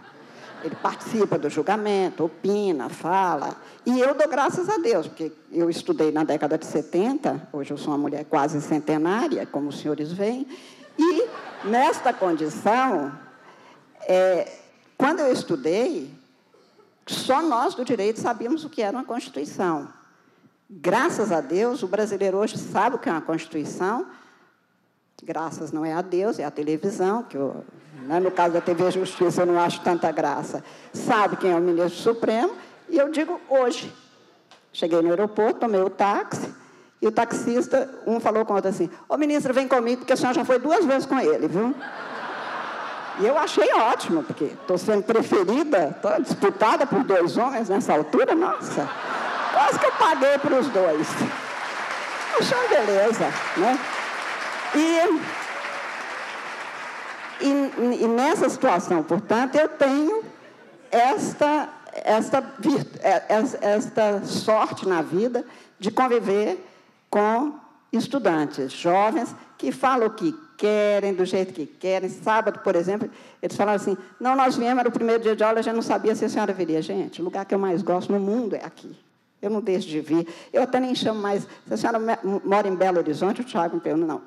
[0.63, 3.55] Ele participa do julgamento, opina, fala.
[3.85, 7.77] E eu dou graças a Deus, porque eu estudei na década de 70, hoje eu
[7.77, 10.47] sou uma mulher quase centenária, como os senhores veem,
[10.97, 11.27] e
[11.63, 13.11] nesta condição,
[14.07, 14.51] é,
[14.97, 16.13] quando eu estudei,
[17.07, 19.87] só nós do direito sabíamos o que era uma Constituição.
[20.69, 24.05] Graças a Deus, o brasileiro hoje sabe o que é uma Constituição.
[25.23, 27.63] Graças não é a Deus, é a televisão, que eu,
[28.07, 30.63] né, no caso da TV Justiça eu não acho tanta graça.
[30.91, 32.53] Sabe quem é o ministro Supremo,
[32.89, 33.93] e eu digo hoje.
[34.73, 36.51] Cheguei no aeroporto, tomei o táxi,
[36.99, 40.17] e o taxista, um falou com o outro assim, ô ministro, vem comigo, porque a
[40.17, 41.75] senhora já foi duas vezes com ele, viu?
[43.19, 48.33] E eu achei ótimo, porque estou sendo preferida, estou disputada por dois homens nessa altura,
[48.33, 48.89] nossa.
[49.53, 51.07] Quase que eu paguei para os dois.
[52.39, 53.25] Achei beleza,
[53.57, 53.79] né?
[54.75, 55.19] E,
[57.43, 60.23] e, e, nessa situação, portanto, eu tenho
[60.89, 62.43] esta, esta,
[63.01, 63.23] é,
[63.61, 65.45] esta sorte na vida
[65.79, 66.65] de conviver
[67.09, 67.53] com
[67.91, 72.07] estudantes jovens que falam o que querem, do jeito que querem.
[72.07, 73.09] Sábado, por exemplo,
[73.41, 76.15] eles falaram assim: não, nós viemos, era o primeiro dia de aula, gente não sabia
[76.15, 76.81] se a senhora viria.
[76.81, 78.95] Gente, o lugar que eu mais gosto no mundo é aqui.
[79.41, 80.27] Eu não deixo de vir.
[80.53, 81.47] Eu até nem chamo mais.
[81.67, 81.99] Se a senhora
[82.45, 84.21] mora em Belo Horizonte, o Tiago me pergunta, não.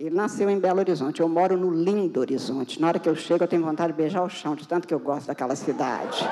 [0.00, 2.80] Ele nasceu em Belo Horizonte, eu moro no lindo Horizonte.
[2.80, 4.94] Na hora que eu chego, eu tenho vontade de beijar o chão, de tanto que
[4.94, 6.26] eu gosto daquela cidade.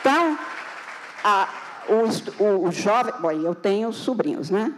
[0.00, 0.36] Então,
[1.22, 1.48] a,
[1.88, 3.14] o, o, o jovem.
[3.20, 4.74] Bom, eu tenho sobrinhos, né?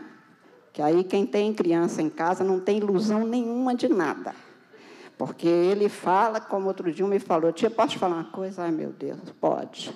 [0.71, 4.35] Que aí quem tem criança em casa não tem ilusão nenhuma de nada.
[5.17, 8.65] Porque ele fala, como outro dia me falou, tia, posso te falar uma coisa?
[8.65, 9.95] Ai, meu Deus, pode.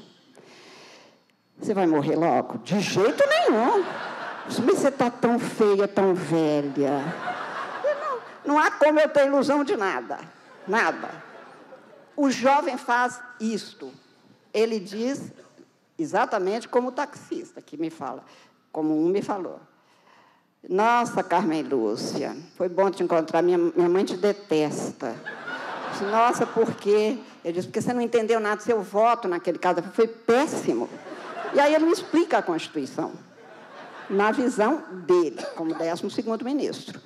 [1.58, 2.56] Você vai morrer logo?
[2.56, 3.84] De jeito nenhum.
[4.50, 7.04] Mas você está tão feia, tão velha.
[8.44, 10.18] Não, não há como eu ter ilusão de nada.
[10.66, 11.08] Nada.
[12.16, 13.92] O jovem faz isto.
[14.52, 15.32] Ele diz
[15.96, 18.24] exatamente como o taxista que me fala,
[18.72, 19.60] como um me falou.
[20.68, 23.42] Nossa, Carmen Lúcia, foi bom te encontrar.
[23.42, 25.14] Minha, minha mãe te detesta.
[25.92, 27.18] Disse, Nossa, por quê?
[27.44, 28.60] Eu disse, porque você não entendeu nada.
[28.60, 30.88] Seu voto naquele caso foi péssimo.
[31.54, 33.12] E aí ele me explica a Constituição,
[34.10, 37.00] na visão dele, como 12º ministro.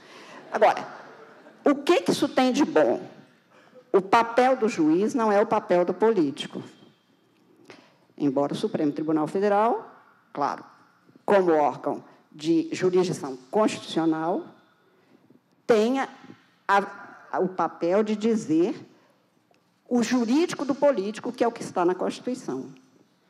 [0.50, 0.86] Agora,
[1.64, 3.02] o que, que isso tem de bom?
[3.92, 6.62] O papel do juiz não é o papel do político.
[8.16, 9.88] Embora o Supremo Tribunal Federal,
[10.32, 10.64] claro,
[11.24, 14.44] como órgão de jurisdição constitucional,
[15.66, 16.08] tenha
[16.66, 16.82] a,
[17.32, 18.74] a, o papel de dizer
[19.88, 22.72] o jurídico do político, que é o que está na Constituição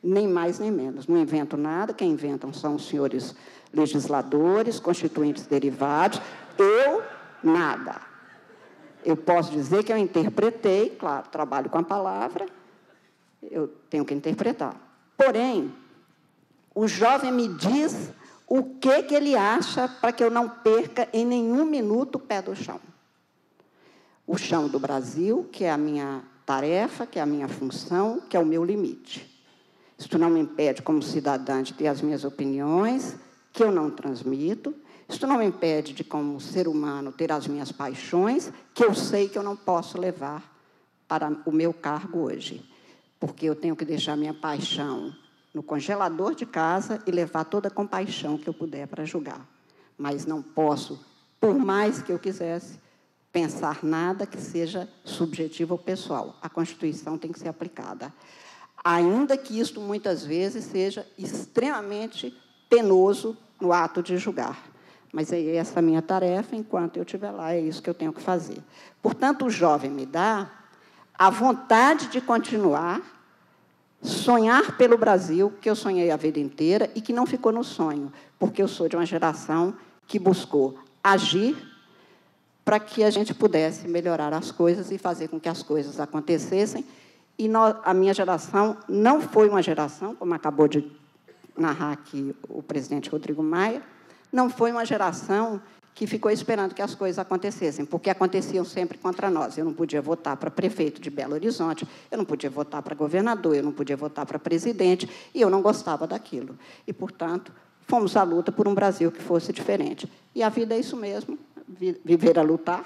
[0.05, 1.07] nem mais nem menos.
[1.07, 3.35] Não invento nada, quem inventam são os senhores
[3.73, 6.21] legisladores, constituintes derivados.
[6.57, 7.01] Eu,
[7.43, 7.99] nada.
[9.03, 12.45] Eu posso dizer que eu interpretei, claro, trabalho com a palavra,
[13.41, 14.75] eu tenho que interpretar.
[15.17, 15.73] Porém,
[16.73, 18.09] o jovem me diz
[18.47, 22.41] o que, que ele acha para que eu não perca em nenhum minuto o pé
[22.41, 22.79] do chão.
[24.27, 28.35] O chão do Brasil, que é a minha tarefa, que é a minha função, que
[28.35, 29.34] é o meu limite.
[29.97, 33.15] Isso não me impede, como cidadã, de ter as minhas opiniões,
[33.53, 34.75] que eu não transmito.
[35.07, 39.29] Isso não me impede de, como ser humano, ter as minhas paixões, que eu sei
[39.29, 40.53] que eu não posso levar
[41.07, 42.67] para o meu cargo hoje.
[43.19, 45.15] Porque eu tenho que deixar minha paixão
[45.53, 49.47] no congelador de casa e levar toda a compaixão que eu puder para julgar.
[49.97, 50.99] Mas não posso,
[51.39, 52.77] por mais que eu quisesse,
[53.31, 56.37] pensar nada que seja subjetivo ou pessoal.
[56.41, 58.13] A Constituição tem que ser aplicada.
[58.87, 62.37] Ainda que isto muitas vezes seja extremamente
[62.69, 64.63] penoso no ato de julgar.
[65.11, 68.13] Mas é essa a minha tarefa, enquanto eu estiver lá, é isso que eu tenho
[68.13, 68.59] que fazer.
[69.01, 70.51] Portanto, o jovem me dá
[71.17, 73.01] a vontade de continuar,
[74.03, 78.13] sonhar pelo Brasil, que eu sonhei a vida inteira e que não ficou no sonho,
[78.37, 79.73] porque eu sou de uma geração
[80.05, 81.55] que buscou agir
[82.63, 86.85] para que a gente pudesse melhorar as coisas e fazer com que as coisas acontecessem.
[87.37, 90.89] E nós, a minha geração não foi uma geração, como acabou de
[91.57, 93.81] narrar aqui o presidente Rodrigo Maia,
[94.31, 95.61] não foi uma geração
[95.93, 99.57] que ficou esperando que as coisas acontecessem, porque aconteciam sempre contra nós.
[99.57, 103.55] Eu não podia votar para prefeito de Belo Horizonte, eu não podia votar para governador,
[103.55, 106.59] eu não podia votar para presidente, e eu não gostava daquilo.
[106.85, 107.53] E, portanto,
[107.87, 110.11] fomos à luta por um Brasil que fosse diferente.
[110.35, 111.39] E a vida é isso mesmo,
[112.03, 112.83] viver a lutar,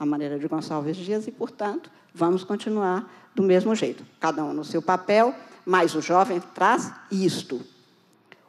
[0.00, 4.64] a maneira de Gonçalves Dias, e, portanto, vamos continuar do mesmo jeito, cada um no
[4.64, 5.34] seu papel,
[5.64, 7.60] mas o jovem traz isto,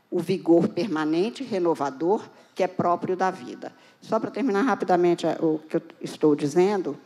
[0.09, 2.23] o vigor permanente, renovador,
[2.55, 3.73] que é próprio da vida.
[3.99, 6.97] Só para terminar rapidamente o que eu estou dizendo,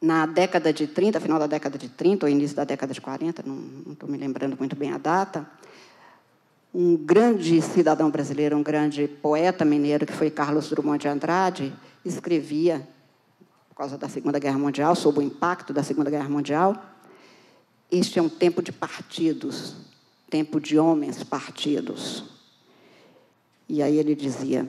[0.00, 3.42] na década de 30, final da década de 30, ou início da década de 40,
[3.46, 5.48] não, não estou me lembrando muito bem a data,
[6.74, 11.72] um grande cidadão brasileiro, um grande poeta mineiro, que foi Carlos Drummond de Andrade,
[12.04, 12.86] escrevia,
[13.68, 16.74] por causa da Segunda Guerra Mundial, sob o impacto da Segunda Guerra Mundial,
[17.90, 19.76] este é um tempo de partidos,
[20.30, 22.24] tempo de homens partidos.
[23.68, 24.66] E aí ele dizia: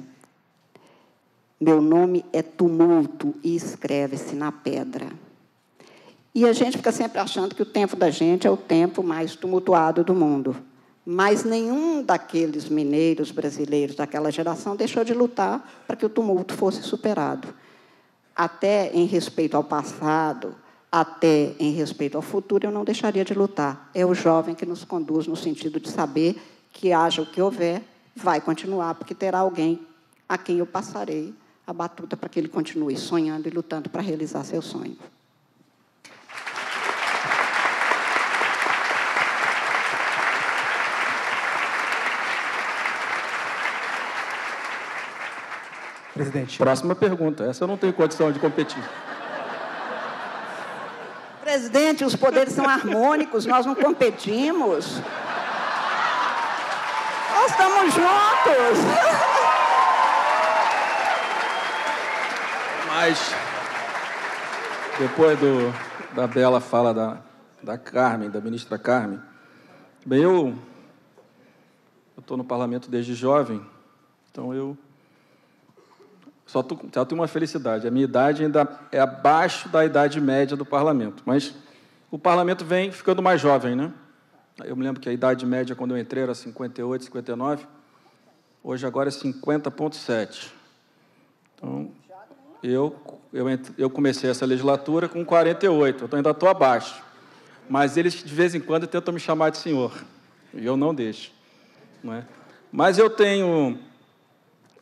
[1.57, 5.07] Meu nome é tumulto e escreve-se na pedra.
[6.35, 9.37] E a gente fica sempre achando que o tempo da gente é o tempo mais
[9.37, 10.72] tumultuado do mundo.
[11.05, 16.81] Mas nenhum daqueles mineiros brasileiros daquela geração deixou de lutar para que o tumulto fosse
[16.81, 17.53] superado.
[18.35, 20.55] Até em respeito ao passado,
[20.91, 23.89] até em respeito ao futuro, eu não deixaria de lutar.
[23.93, 27.83] É o jovem que nos conduz no sentido de saber que haja o que houver,
[28.15, 29.79] vai continuar, porque terá alguém
[30.27, 31.33] a quem eu passarei
[31.65, 34.97] a batuta para que ele continue sonhando e lutando para realizar seu sonho.
[46.13, 46.57] Presidente.
[46.57, 47.43] Próxima pergunta.
[47.43, 48.83] Essa eu não tenho condição de competir
[51.53, 54.99] presidente, os poderes são harmônicos, nós não competimos.
[57.31, 58.79] Nós estamos juntos.
[62.87, 63.35] Mas,
[64.97, 65.71] depois do,
[66.15, 67.17] da bela fala da,
[67.61, 69.21] da Carmen, da ministra Carmen,
[70.03, 70.55] bem, eu
[72.17, 73.63] estou no parlamento desde jovem,
[74.31, 74.75] então eu
[76.53, 76.63] só,
[76.93, 77.87] só tenho uma felicidade.
[77.87, 81.23] A minha idade ainda é abaixo da idade média do parlamento.
[81.25, 81.51] Mas
[82.11, 83.91] o parlamento vem ficando mais jovem, né?
[84.63, 87.65] Eu me lembro que a idade média, quando eu entrei, era 58, 59.
[88.63, 90.51] Hoje, agora é 50,7.
[91.55, 91.89] Então,
[92.61, 92.95] eu,
[93.33, 96.05] eu, eu comecei essa legislatura com 48.
[96.05, 97.01] Então, ainda estou abaixo.
[97.67, 99.91] Mas eles, de vez em quando, tentam me chamar de senhor.
[100.53, 101.31] E eu não deixo.
[102.03, 102.23] Não é?
[102.71, 103.79] Mas eu tenho,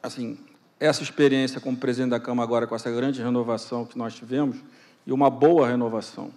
[0.03, 0.37] assim,
[0.81, 4.57] essa experiência como presidente da Câmara agora, com essa grande renovação que nós tivemos,
[5.05, 6.31] e uma boa renovação.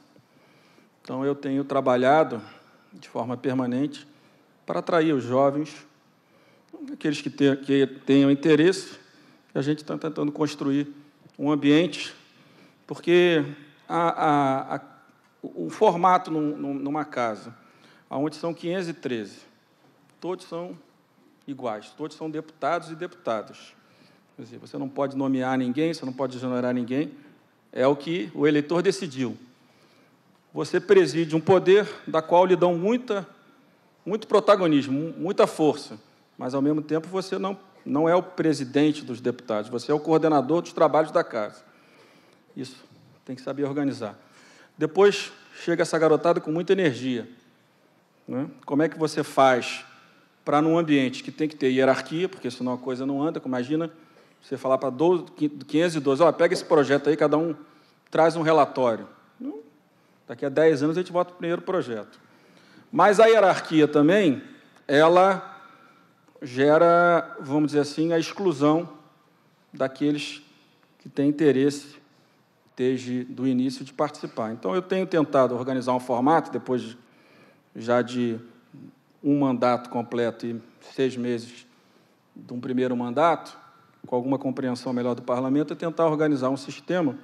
[1.01, 2.43] Então, eu tenho trabalhado
[2.93, 4.07] de forma permanente
[4.67, 5.87] para atrair os jovens,
[6.93, 8.99] aqueles que, que tenham interesse,
[9.55, 10.93] a gente está tentando construir
[11.39, 12.15] um ambiente,
[12.87, 13.43] porque
[13.89, 14.81] a, a, a,
[15.43, 17.57] o formato num, numa casa,
[18.11, 19.39] onde são 513,
[20.21, 20.77] todos são
[21.47, 23.73] iguais, todos são deputados e deputadas.
[24.39, 27.13] Dizer, você não pode nomear ninguém, você não pode exonerar ninguém.
[27.73, 29.37] É o que o eleitor decidiu.
[30.53, 33.27] Você preside um poder da qual lhe dão muita,
[34.05, 35.99] muito protagonismo, muita força,
[36.39, 40.01] mas ao mesmo tempo você não, não é o presidente dos deputados, você é o
[40.01, 41.63] coordenador dos trabalhos da casa.
[42.57, 42.77] Isso
[43.25, 44.17] tem que saber organizar.
[44.79, 47.29] Depois chega essa garotada com muita energia.
[48.27, 48.49] Né?
[48.65, 49.85] Como é que você faz
[50.45, 53.91] para, num ambiente que tem que ter hierarquia, porque senão a coisa não anda, imagina
[54.45, 57.55] você falar para 512, olha, pega esse projeto aí, cada um
[58.11, 59.09] traz um relatório.
[60.29, 62.21] daqui a 10 anos a gente vota o primeiro projeto.
[62.93, 64.43] Mas a hierarquia também,
[64.87, 65.51] ela
[66.43, 68.89] gera, vamos dizer assim, a exclusão
[69.73, 70.43] daqueles
[70.99, 71.97] que têm interesse
[72.77, 74.53] desde do início de participar.
[74.53, 76.99] Então, eu tenho tentado organizar um formato, depois
[77.75, 78.39] já de
[79.23, 80.61] um mandato completo e
[80.93, 81.67] seis meses
[82.37, 83.64] de um primeiro mandato,
[84.07, 87.17] com alguma compreensão melhor do parlamento, é tentar organizar um sistema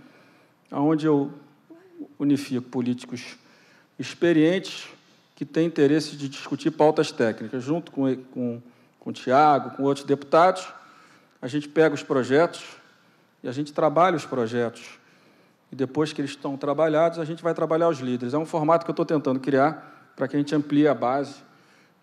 [0.70, 1.32] onde eu
[2.18, 3.36] unifico políticos
[3.98, 4.88] experientes
[5.34, 8.62] que têm interesse de discutir pautas técnicas, junto com, com,
[8.98, 10.66] com o Tiago, com outros deputados,
[11.40, 12.62] a gente pega os projetos
[13.42, 14.98] e a gente trabalha os projetos.
[15.72, 18.34] E depois que eles estão trabalhados, a gente vai trabalhar os líderes.
[18.34, 21.36] É um formato que eu estou tentando criar para que a gente amplie a base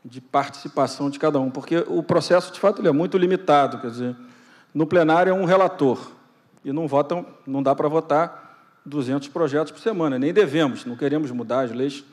[0.03, 3.79] de participação de cada um, porque o processo, de fato, ele é muito limitado.
[3.79, 4.15] Quer dizer,
[4.77, 6.11] no plenário é um relator
[6.63, 11.31] e não votam, não dá para votar 200 projetos por semana, nem devemos, não queremos
[11.31, 12.03] mudar as leis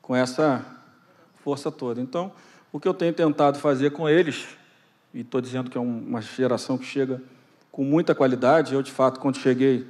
[0.00, 0.64] com essa
[1.42, 2.00] força toda.
[2.00, 2.30] Então,
[2.70, 4.46] o que eu tenho tentado fazer com eles,
[5.12, 7.20] e estou dizendo que é uma geração que chega
[7.72, 9.84] com muita qualidade, eu, de fato, quando cheguei,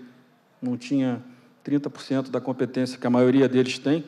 [0.62, 1.22] não tinha
[1.66, 4.02] 30% da competência que a maioria deles tem,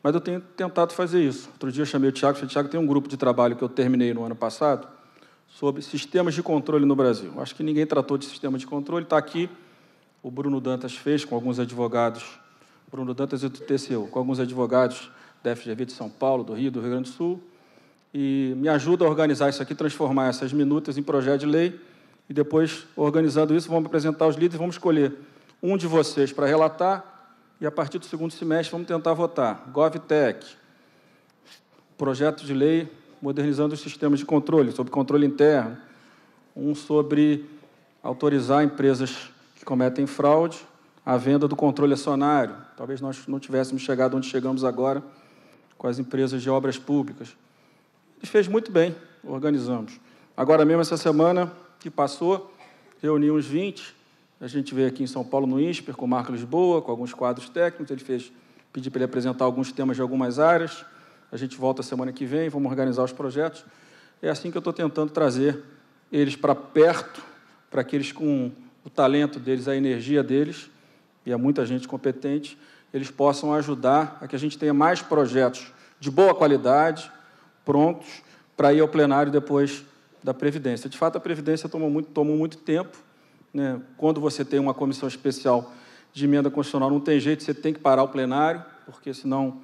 [0.00, 1.48] mas eu tenho tentado fazer isso.
[1.54, 3.68] Outro dia eu chamei o Tiago, falei, Tiago, tem um grupo de trabalho que eu
[3.68, 5.01] terminei no ano passado
[5.58, 7.32] sobre sistemas de controle no Brasil.
[7.38, 9.50] Acho que ninguém tratou de sistema de controle, está aqui,
[10.22, 12.24] o Bruno Dantas fez com alguns advogados,
[12.90, 15.10] Bruno Dantas e do TCU, com alguns advogados
[15.42, 17.42] da FGV de São Paulo, do Rio, do Rio Grande do Sul,
[18.14, 21.78] e me ajuda a organizar isso aqui, transformar essas minutas em projeto de lei,
[22.28, 25.12] e depois, organizando isso, vamos apresentar os líderes, vamos escolher
[25.62, 27.04] um de vocês para relatar,
[27.60, 29.68] e a partir do segundo semestre vamos tentar votar.
[29.72, 30.46] GovTech,
[31.96, 32.90] projeto de lei
[33.22, 35.78] modernizando os sistemas de controle, sobre controle interno,
[36.56, 37.48] um sobre
[38.02, 40.58] autorizar empresas que cometem fraude
[41.06, 42.56] a venda do controle acionário.
[42.76, 45.02] Talvez nós não tivéssemos chegado onde chegamos agora
[45.78, 47.36] com as empresas de obras públicas.
[48.22, 48.94] E fez muito bem,
[49.24, 49.98] organizamos.
[50.36, 52.52] Agora mesmo, essa semana que passou,
[53.00, 53.94] reuni uns 20,
[54.40, 57.12] a gente veio aqui em São Paulo, no INSPER, com o Marco Lisboa, com alguns
[57.12, 57.90] quadros técnicos.
[57.90, 58.32] Ele fez,
[58.72, 60.84] pedi para ele apresentar alguns temas de algumas áreas.
[61.32, 63.64] A gente volta semana que vem, vamos organizar os projetos.
[64.20, 65.58] É assim que eu estou tentando trazer
[66.12, 67.22] eles para perto,
[67.70, 68.52] para que eles, com
[68.84, 70.70] o talento deles, a energia deles,
[71.24, 72.58] e há muita gente competente,
[72.92, 77.10] eles possam ajudar a que a gente tenha mais projetos de boa qualidade,
[77.64, 78.22] prontos,
[78.54, 79.82] para ir ao plenário depois
[80.22, 80.90] da Previdência.
[80.90, 82.98] De fato, a Previdência tomou muito, tomou muito tempo,
[83.54, 83.80] né?
[83.96, 85.72] Quando você tem uma comissão especial
[86.12, 89.62] de emenda constitucional, não tem jeito, você tem que parar o plenário, porque senão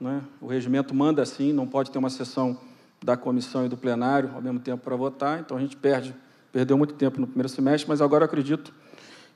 [0.00, 2.58] né, o regimento manda assim, não pode ter uma sessão
[3.02, 6.14] da comissão e do plenário ao mesmo tempo para votar, então a gente perde,
[6.52, 8.72] perdeu muito tempo no primeiro semestre, mas agora acredito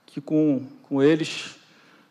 [0.06, 1.56] que com, com eles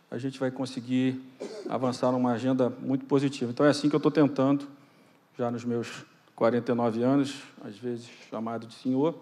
[0.10, 1.22] a gente vai conseguir
[1.70, 3.52] avançar numa agenda muito positiva.
[3.52, 4.68] Então é assim que eu estou tentando,
[5.38, 9.16] já nos meus 49 anos, às vezes chamado de senhor.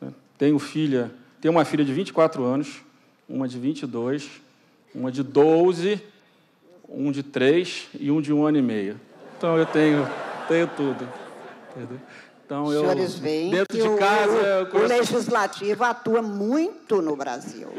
[0.00, 0.12] Né?
[0.38, 1.10] Tenho filha
[1.42, 2.82] tem uma filha de 24 anos,
[3.28, 4.40] uma de 22,
[4.94, 6.00] uma de 12,
[6.94, 9.00] um de 3 e um de um ano e meio.
[9.36, 10.08] Então eu tenho,
[10.46, 11.08] tenho tudo.
[11.70, 11.98] Entendeu?
[12.44, 17.00] Então, Os eu, senhores veem dentro que de casa, o, o, o legislativo atua muito
[17.00, 17.68] no Brasil.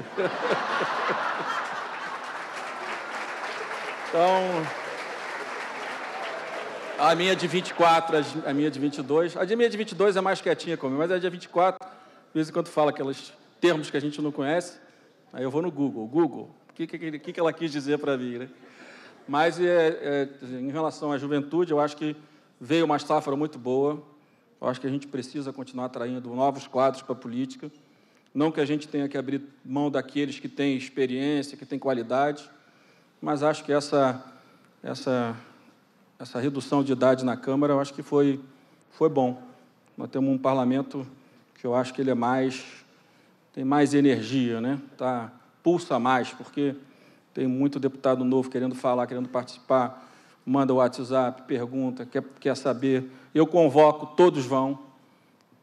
[4.09, 4.66] então,
[6.97, 10.76] a minha de 24, a minha de 22, a minha de 22 é mais quietinha
[10.76, 11.93] comigo, mas a de 24, de
[12.34, 14.80] vez em quando fala aquelas termos que a gente não conhece,
[15.32, 16.07] aí eu vou no Google.
[16.07, 18.39] Google, o que, que, que ela quis dizer para mim?
[18.39, 18.49] Né?
[19.28, 22.15] Mas é, é, em relação à juventude, eu acho que
[22.59, 24.01] veio uma safra muito boa.
[24.59, 27.71] Eu acho que a gente precisa continuar atraindo novos quadros para a política.
[28.34, 32.49] Não que a gente tenha que abrir mão daqueles que têm experiência, que têm qualidade,
[33.21, 34.24] mas acho que essa,
[34.82, 35.36] essa,
[36.17, 38.39] essa redução de idade na Câmara, eu acho que foi,
[38.91, 39.41] foi bom.
[39.95, 41.05] Nós temos um parlamento
[41.59, 42.84] que eu acho que ele é mais
[43.53, 44.80] tem mais energia, né?
[44.97, 46.76] Tá, pulsa mais, porque
[47.34, 50.07] tem muito deputado novo querendo falar, querendo participar,
[50.45, 53.09] manda o WhatsApp, pergunta, quer, quer saber.
[53.34, 54.77] Eu convoco, todos vão.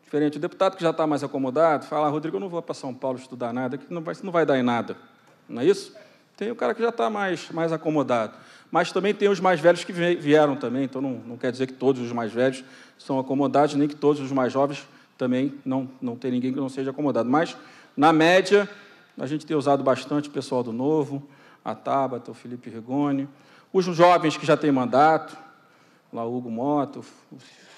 [0.05, 2.75] Diferente, o deputado que já está mais acomodado, fala, ah, Rodrigo, eu não vou para
[2.75, 4.97] São Paulo estudar nada, que não vai, não vai dar em nada.
[5.49, 5.95] Não é isso?
[6.37, 8.35] Tem o cara que já está mais, mais acomodado.
[8.71, 11.75] Mas também tem os mais velhos que vieram também, então não, não quer dizer que
[11.75, 12.65] todos os mais velhos
[12.99, 14.87] são acomodados, nem que todos os mais jovens
[15.19, 17.29] também não, não tem ninguém que não seja acomodado.
[17.29, 17.57] Mas
[17.97, 18.69] na média,
[19.19, 21.23] a gente tem usado bastante o pessoal do Novo,
[21.65, 23.29] a Tabata, o Felipe Rigoni,
[23.73, 25.37] os jovens que já têm mandato,
[26.13, 27.05] lá o Hugo Mota, o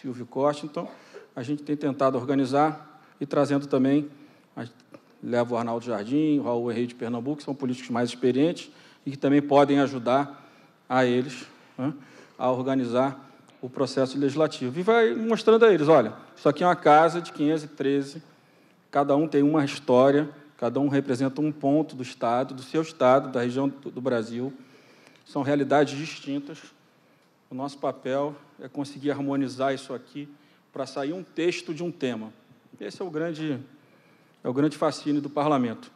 [0.00, 0.64] Silvio Costa.
[0.64, 0.88] Então,
[1.34, 4.10] a gente tem tentado organizar e trazendo também,
[5.22, 8.70] leva o Arnaldo Jardim, o Raul Henrique de Pernambuco, que são políticos mais experientes
[9.06, 10.48] e que também podem ajudar
[10.88, 11.92] a eles né,
[12.38, 13.18] a organizar
[13.60, 14.78] o processo legislativo.
[14.78, 18.22] E vai mostrando a eles, olha, isso aqui é uma casa de 513,
[18.90, 20.28] cada um tem uma história,
[20.62, 24.52] cada um representa um ponto do Estado, do seu Estado, da região do Brasil.
[25.26, 26.56] São realidades distintas.
[27.50, 30.28] O nosso papel é conseguir harmonizar isso aqui
[30.72, 32.32] para sair um texto de um tema.
[32.80, 33.58] Esse é o grande,
[34.44, 35.90] é o grande fascínio do parlamento.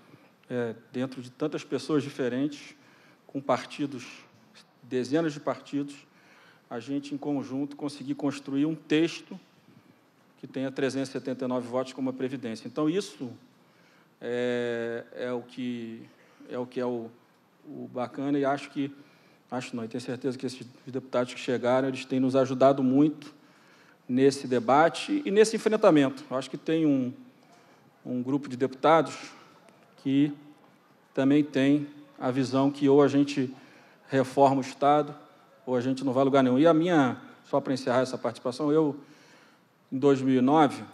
[0.51, 2.75] É, dentro de tantas pessoas diferentes,
[3.25, 4.05] com partidos,
[4.83, 5.95] dezenas de partidos,
[6.69, 9.39] a gente, em conjunto, conseguir construir um texto
[10.41, 12.67] que tenha 379 votos como a Previdência.
[12.67, 13.31] Então, isso
[14.21, 16.03] é, é o que
[16.49, 17.11] é o que é o,
[17.65, 18.91] o bacana e acho que
[19.51, 23.35] acho não, e tenho certeza que esses deputados que chegaram eles têm nos ajudado muito
[24.09, 26.25] nesse debate e nesse enfrentamento.
[26.31, 27.13] Acho que tem um,
[28.05, 29.17] um grupo de deputados
[29.99, 30.33] que
[31.13, 31.87] também tem
[32.19, 33.53] a visão que ou a gente
[34.09, 35.15] reforma o Estado
[35.67, 36.59] ou a gente não vai a lugar nenhum.
[36.59, 38.97] E a minha, só para encerrar essa participação, eu,
[39.91, 40.85] em 2009,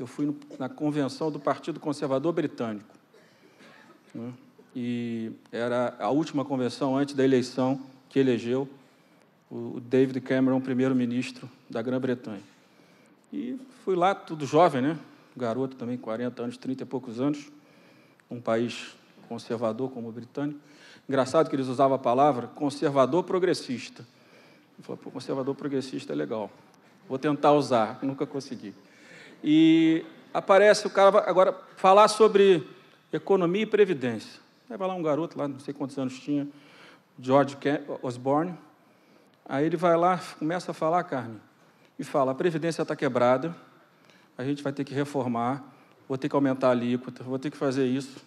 [0.00, 2.96] eu fui na convenção do Partido Conservador Britânico.
[4.14, 4.32] Né?
[4.74, 7.78] E era a última convenção antes da eleição
[8.08, 8.66] que elegeu
[9.50, 12.40] o David Cameron, primeiro-ministro da Grã-Bretanha.
[13.30, 14.98] E fui lá, tudo jovem, né?
[15.36, 17.50] Garoto também, 40 anos, 30 e poucos anos,
[18.30, 18.94] um país
[19.28, 20.58] conservador como o britânico.
[21.06, 24.06] Engraçado que eles usavam a palavra conservador progressista.
[24.78, 26.50] Eu falei, pô, conservador progressista é legal.
[27.06, 28.72] Vou tentar usar, nunca consegui.
[29.42, 32.66] E aparece o cara agora falar sobre
[33.12, 34.40] economia e previdência.
[34.68, 36.46] Aí vai lá um garoto, lá não sei quantos anos tinha,
[37.18, 37.56] George
[38.02, 38.54] Osborne.
[39.44, 41.40] Aí ele vai lá, começa a falar, Carmen,
[41.98, 43.54] e fala: a previdência está quebrada,
[44.38, 45.64] a gente vai ter que reformar,
[46.08, 48.20] vou ter que aumentar a alíquota, vou ter que fazer isso,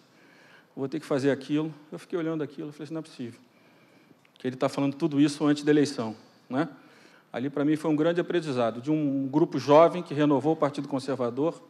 [0.76, 1.72] vou ter que fazer aquilo.
[1.90, 3.40] Eu fiquei olhando aquilo, falei assim: não é possível.
[4.38, 6.14] Que ele está falando tudo isso antes da eleição,
[6.48, 6.68] né?
[7.34, 10.86] Ali, para mim, foi um grande aprendizado de um grupo jovem que renovou o Partido
[10.86, 11.60] Conservador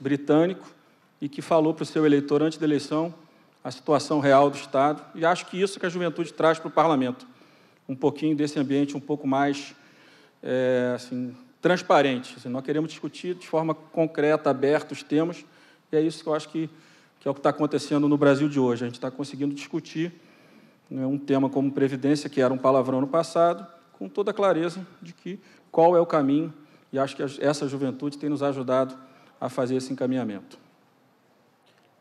[0.00, 0.66] britânico
[1.20, 3.12] e que falou para o seu eleitor antes da eleição
[3.62, 5.04] a situação real do Estado.
[5.14, 7.26] E acho que isso que a juventude traz para o parlamento.
[7.86, 9.74] Um pouquinho desse ambiente um pouco mais
[10.42, 12.36] é, assim, transparente.
[12.38, 15.44] Assim, nós queremos discutir de forma concreta, aberta os temas,
[15.92, 16.70] e é isso que eu acho que,
[17.20, 18.84] que é o que está acontecendo no Brasil de hoje.
[18.84, 20.14] A gente está conseguindo discutir
[20.90, 23.66] né, um tema como Previdência, que era um palavrão no passado,
[23.98, 25.40] com toda clareza de que
[25.70, 26.54] qual é o caminho,
[26.92, 28.96] e acho que essa juventude tem nos ajudado
[29.40, 30.58] a fazer esse encaminhamento.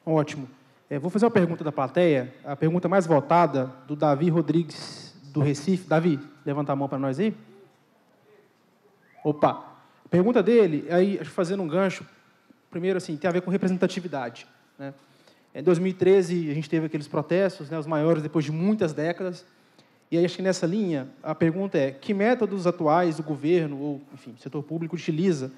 [0.05, 0.47] Ótimo.
[0.89, 5.41] É, vou fazer uma pergunta da plateia, a pergunta mais votada, do Davi Rodrigues, do
[5.41, 5.87] Recife.
[5.87, 7.35] Davi, levanta a mão para nós aí.
[9.23, 9.65] Opa.
[10.09, 12.05] Pergunta dele, aí, fazendo um gancho,
[12.71, 14.47] primeiro, assim, tem a ver com representatividade.
[14.79, 14.93] Né?
[15.53, 19.45] Em 2013, a gente teve aqueles protestos, né, os maiores depois de muitas décadas,
[20.09, 24.01] e aí, acho que nessa linha, a pergunta é: que métodos atuais do governo, ou,
[24.13, 25.51] enfim, setor público, utiliza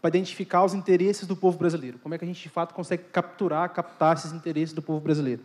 [0.00, 1.98] para identificar os interesses do povo brasileiro?
[1.98, 5.42] Como é que a gente, de fato, consegue capturar, captar esses interesses do povo brasileiro?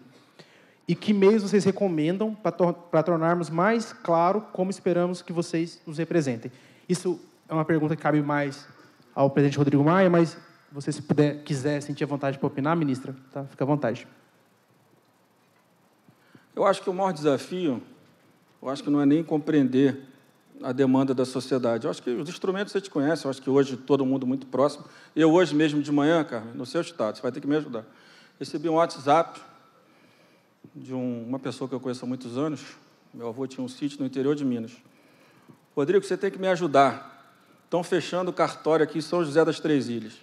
[0.88, 5.82] E que meios vocês recomendam para, tor para tornarmos mais claro como esperamos que vocês
[5.88, 6.52] nos representem?
[6.88, 8.68] Isso é uma pergunta que cabe mais
[9.16, 10.38] ao presidente Rodrigo Maia, mas
[10.72, 13.44] você, se puder, quiser, sentir a vontade para opinar, ministra, tá?
[13.46, 14.08] fica à vontade.
[16.56, 17.82] Eu acho que o maior desafio
[18.62, 20.02] eu acho que não é nem compreender
[20.64, 21.86] a demanda da sociedade.
[21.86, 24.46] Eu acho que os instrumentos você te conhece, eu acho que hoje todo mundo muito
[24.46, 24.86] próximo.
[25.16, 27.86] Eu hoje mesmo de manhã, Carmen, no seu estado, você vai ter que me ajudar.
[28.40, 29.42] Recebi um WhatsApp
[30.76, 32.62] de um, uma pessoa que eu conheço há muitos anos.
[33.14, 34.72] Meu avô tinha um sítio no interior de Minas.
[35.76, 37.10] Rodrigo, você tem que me ajudar.
[37.66, 40.14] Estão fechando o cartório aqui em São José das Três Ilhas.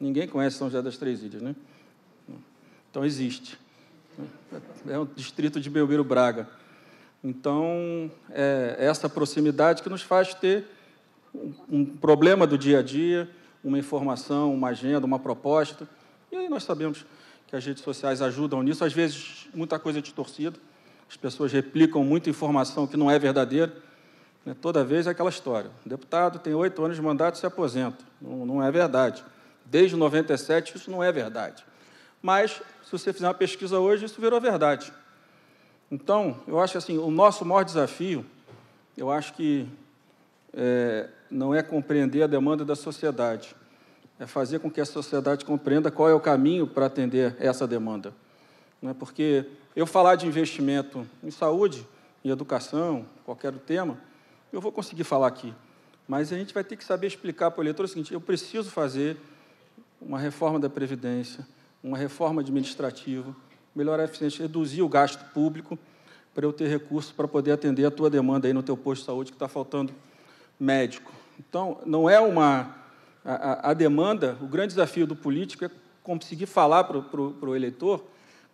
[0.00, 1.54] Ninguém conhece São José das Três Ilhas, né?
[2.90, 3.58] Então existe.
[4.86, 6.48] É um distrito de Belmiro Braga.
[7.24, 10.66] Então, é essa proximidade que nos faz ter
[11.70, 13.30] um problema do dia a dia,
[13.64, 15.88] uma informação, uma agenda, uma proposta.
[16.30, 17.06] E aí nós sabemos
[17.46, 18.84] que as redes sociais ajudam nisso.
[18.84, 20.58] Às vezes, muita coisa é distorcida.
[21.08, 23.74] As pessoas replicam muita informação que não é verdadeira.
[24.44, 24.54] Né?
[24.60, 25.70] Toda vez é aquela história.
[25.86, 28.04] O deputado tem oito anos de mandato e se aposenta.
[28.20, 29.24] Não, não é verdade.
[29.64, 31.64] Desde 97, isso não é verdade.
[32.20, 34.92] Mas, se você fizer uma pesquisa hoje, isso virou verdade.
[35.94, 38.26] Então, eu acho assim, o nosso maior desafio,
[38.96, 39.64] eu acho que
[40.52, 43.54] é, não é compreender a demanda da sociedade,
[44.18, 48.12] é fazer com que a sociedade compreenda qual é o caminho para atender essa demanda.
[48.82, 51.86] Não é porque eu falar de investimento em saúde,
[52.24, 53.96] em educação, qualquer tema,
[54.52, 55.54] eu vou conseguir falar aqui.
[56.08, 58.68] Mas a gente vai ter que saber explicar para o eleitor o seguinte: eu preciso
[58.68, 59.16] fazer
[60.00, 61.46] uma reforma da Previdência,
[61.84, 63.32] uma reforma administrativa,
[63.74, 65.78] melhorar a eficiência, reduzir o gasto público
[66.34, 69.06] para eu ter recursos para poder atender a tua demanda aí no teu posto de
[69.06, 69.92] saúde, que está faltando
[70.58, 72.76] médico, Então, não é uma.
[73.24, 75.70] A, a demanda, o grande desafio do político é
[76.02, 78.04] conseguir falar para o eleitor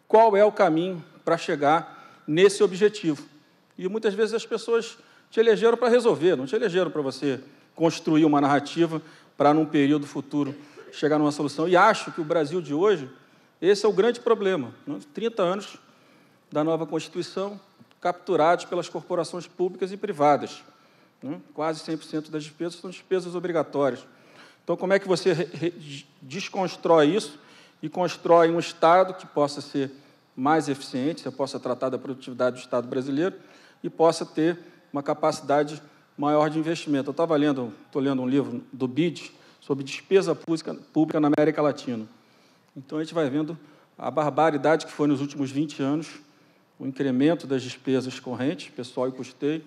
[0.07, 3.23] qual é o caminho para chegar nesse objetivo.
[3.77, 4.97] E muitas vezes as pessoas
[5.31, 7.41] te elegeram para resolver, não te elegeram para você
[7.75, 9.03] construir uma narrativa
[9.37, 10.55] para, num período futuro,
[10.93, 11.68] chegar numa solução.
[11.68, 13.11] E acho que o Brasil de hoje,
[13.61, 14.74] esse é o grande problema.
[15.12, 15.76] 30 anos
[16.50, 17.61] da nova Constituição,
[18.00, 20.62] capturados pelas corporações públicas e privadas.
[21.22, 21.40] Né?
[21.52, 24.06] Quase 100% das despesas são despesas obrigatórias.
[24.64, 25.34] Então, como é que você
[26.22, 27.38] desconstrói isso
[27.82, 29.90] e constrói um Estado que possa ser
[30.34, 33.34] mais eficiente, que possa tratar da produtividade do Estado brasileiro
[33.82, 34.58] e possa ter
[34.92, 35.82] uma capacidade
[36.16, 37.11] maior de investimento?
[37.11, 42.06] Eu estava lendo, estou lendo um livro do BID sobre despesa pública na América Latina.
[42.77, 43.59] Então, a gente vai vendo
[43.99, 46.09] a barbaridade que foi nos últimos 20 anos
[46.79, 49.62] o incremento das despesas correntes, pessoal e custeio,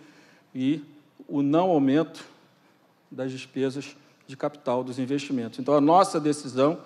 [0.53, 0.83] e
[1.27, 2.25] o não aumento
[3.11, 3.95] das despesas
[4.25, 5.59] de capital dos investimentos.
[5.59, 6.79] Então, a nossa decisão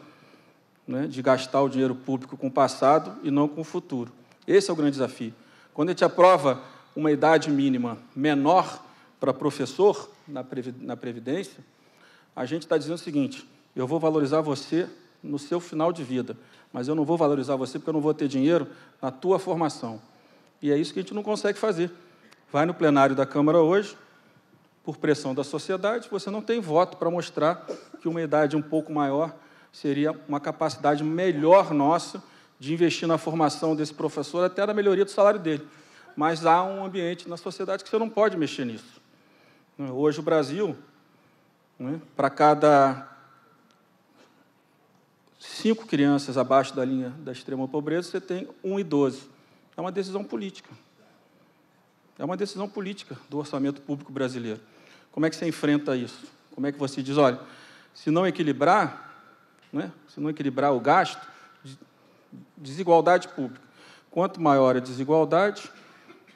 [0.87, 4.11] né, de gastar o dinheiro público com o passado e não com o futuro.
[4.45, 5.33] Esse é o grande desafio.
[5.73, 6.61] Quando a gente aprova
[6.95, 8.83] uma idade mínima menor
[9.19, 11.63] para professor na Previdência,
[12.35, 14.89] a gente está dizendo o seguinte: eu vou valorizar você
[15.27, 16.37] no seu final de vida,
[16.71, 18.67] mas eu não vou valorizar você porque eu não vou ter dinheiro
[19.01, 20.01] na tua formação.
[20.61, 21.91] E é isso que a gente não consegue fazer.
[22.51, 23.97] Vai no plenário da Câmara hoje,
[24.83, 27.65] por pressão da sociedade, você não tem voto para mostrar
[28.01, 29.35] que uma idade um pouco maior
[29.71, 32.23] seria uma capacidade melhor nossa
[32.57, 35.67] de investir na formação desse professor, até na melhoria do salário dele.
[36.15, 39.01] Mas há um ambiente na sociedade que você não pode mexer nisso.
[39.77, 40.75] Hoje, o Brasil,
[41.77, 43.16] né, para cada
[45.47, 49.29] cinco crianças abaixo da linha da extrema pobreza, você tem um idoso.
[49.75, 50.69] É uma decisão política.
[52.19, 54.59] É uma decisão política do orçamento público brasileiro.
[55.11, 56.25] Como é que você enfrenta isso?
[56.53, 57.39] Como é que você diz, olha,
[57.93, 59.13] se não equilibrar,
[59.71, 61.25] né, se não equilibrar o gasto,
[62.55, 63.61] desigualdade pública.
[64.09, 65.69] Quanto maior a desigualdade,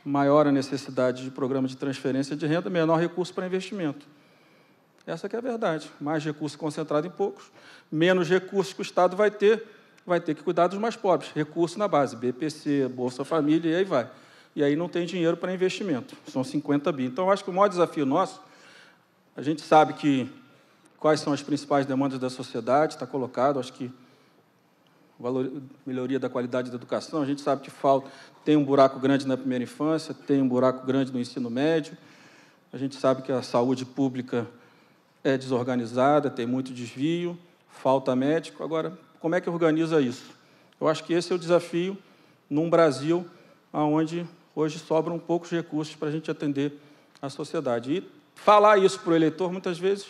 [0.05, 4.05] maior a necessidade de programa de transferência de renda, menor recurso para investimento.
[5.12, 5.91] Essa é a verdade.
[5.99, 7.51] Mais recurso concentrado em poucos,
[7.91, 9.62] menos recursos que o Estado vai ter
[10.05, 13.84] vai ter que cuidar dos mais pobres, recurso na base, BPC, Bolsa Família e aí
[13.84, 14.09] vai.
[14.55, 17.05] E aí não tem dinheiro para investimento, são 50 bi.
[17.05, 18.41] Então, acho que o maior desafio nosso,
[19.38, 20.28] a gente sabe que
[20.97, 23.91] quais são as principais demandas da sociedade, está colocado, acho que
[25.20, 28.09] valor, melhoria da qualidade da educação, a gente sabe que falta,
[28.43, 31.95] tem um buraco grande na primeira infância, tem um buraco grande no ensino médio,
[32.74, 34.47] a gente sabe que a saúde pública
[35.24, 37.38] é desorganizada, tem muito desvio,
[37.69, 38.63] falta médico.
[38.63, 40.32] Agora, como é que organiza isso?
[40.80, 41.97] Eu acho que esse é o desafio
[42.49, 43.26] num Brasil
[43.72, 46.74] onde hoje sobram poucos recursos para a gente atender
[47.22, 47.97] a sociedade.
[47.97, 50.07] E falar isso para o eleitor, muitas vezes,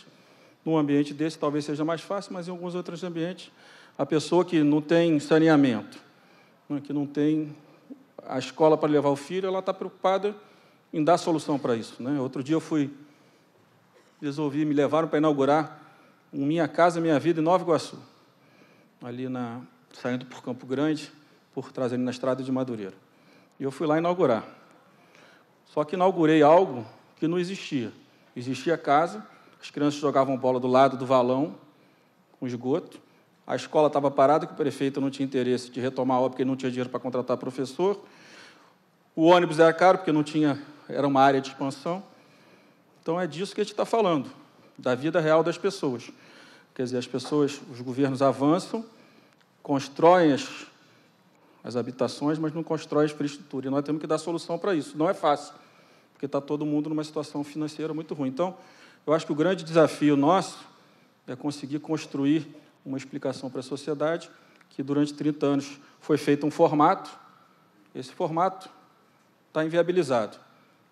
[0.66, 3.51] num ambiente desse, talvez seja mais fácil, mas em alguns outros ambientes,
[3.97, 5.97] a pessoa que não tem saneamento,
[6.70, 7.55] né, que não tem
[8.28, 10.36] a escola para levar o filho, ela está preocupada
[10.93, 12.01] em dar solução para isso.
[12.01, 12.20] Né?
[12.20, 12.89] Outro dia eu fui,
[14.22, 15.80] resolvi, me levaram para inaugurar
[16.34, 17.98] um Minha Casa Minha Vida em Nova Iguaçu
[19.04, 19.62] ali na,
[19.94, 21.12] saindo por Campo Grande,
[21.54, 22.94] por trazendo na estrada de Madureira.
[23.60, 24.46] E eu fui lá inaugurar.
[25.66, 26.86] Só que inaugurei algo
[27.18, 27.92] que não existia.
[28.36, 29.26] Existia a casa,
[29.62, 31.56] as crianças jogavam bola do lado do valão,
[32.40, 33.00] com esgoto.
[33.46, 36.46] A escola estava parada, que o prefeito não tinha interesse de retomar a obra, porque
[36.46, 38.00] não tinha dinheiro para contratar professor.
[39.16, 42.04] O ônibus era caro, porque não tinha, era uma área de expansão.
[43.02, 44.30] Então é disso que a gente está falando,
[44.78, 46.12] da vida real das pessoas.
[46.74, 48.86] Quer dizer, as pessoas, os governos avançam,
[49.62, 50.47] constroem as,
[51.64, 53.68] as habitações, mas não constroem a infraestrutura.
[53.68, 54.97] E nós temos que dar solução para isso.
[54.97, 55.54] Não é fácil,
[56.14, 58.30] porque está todo mundo numa situação financeira muito ruim.
[58.30, 58.56] Então,
[59.06, 60.60] eu acho que o grande desafio nosso
[61.28, 62.47] é conseguir construir
[62.86, 64.30] uma explicação para a sociedade
[64.70, 67.12] que durante 30 anos foi feito um formato,
[67.93, 68.70] esse formato
[69.49, 70.38] está inviabilizado.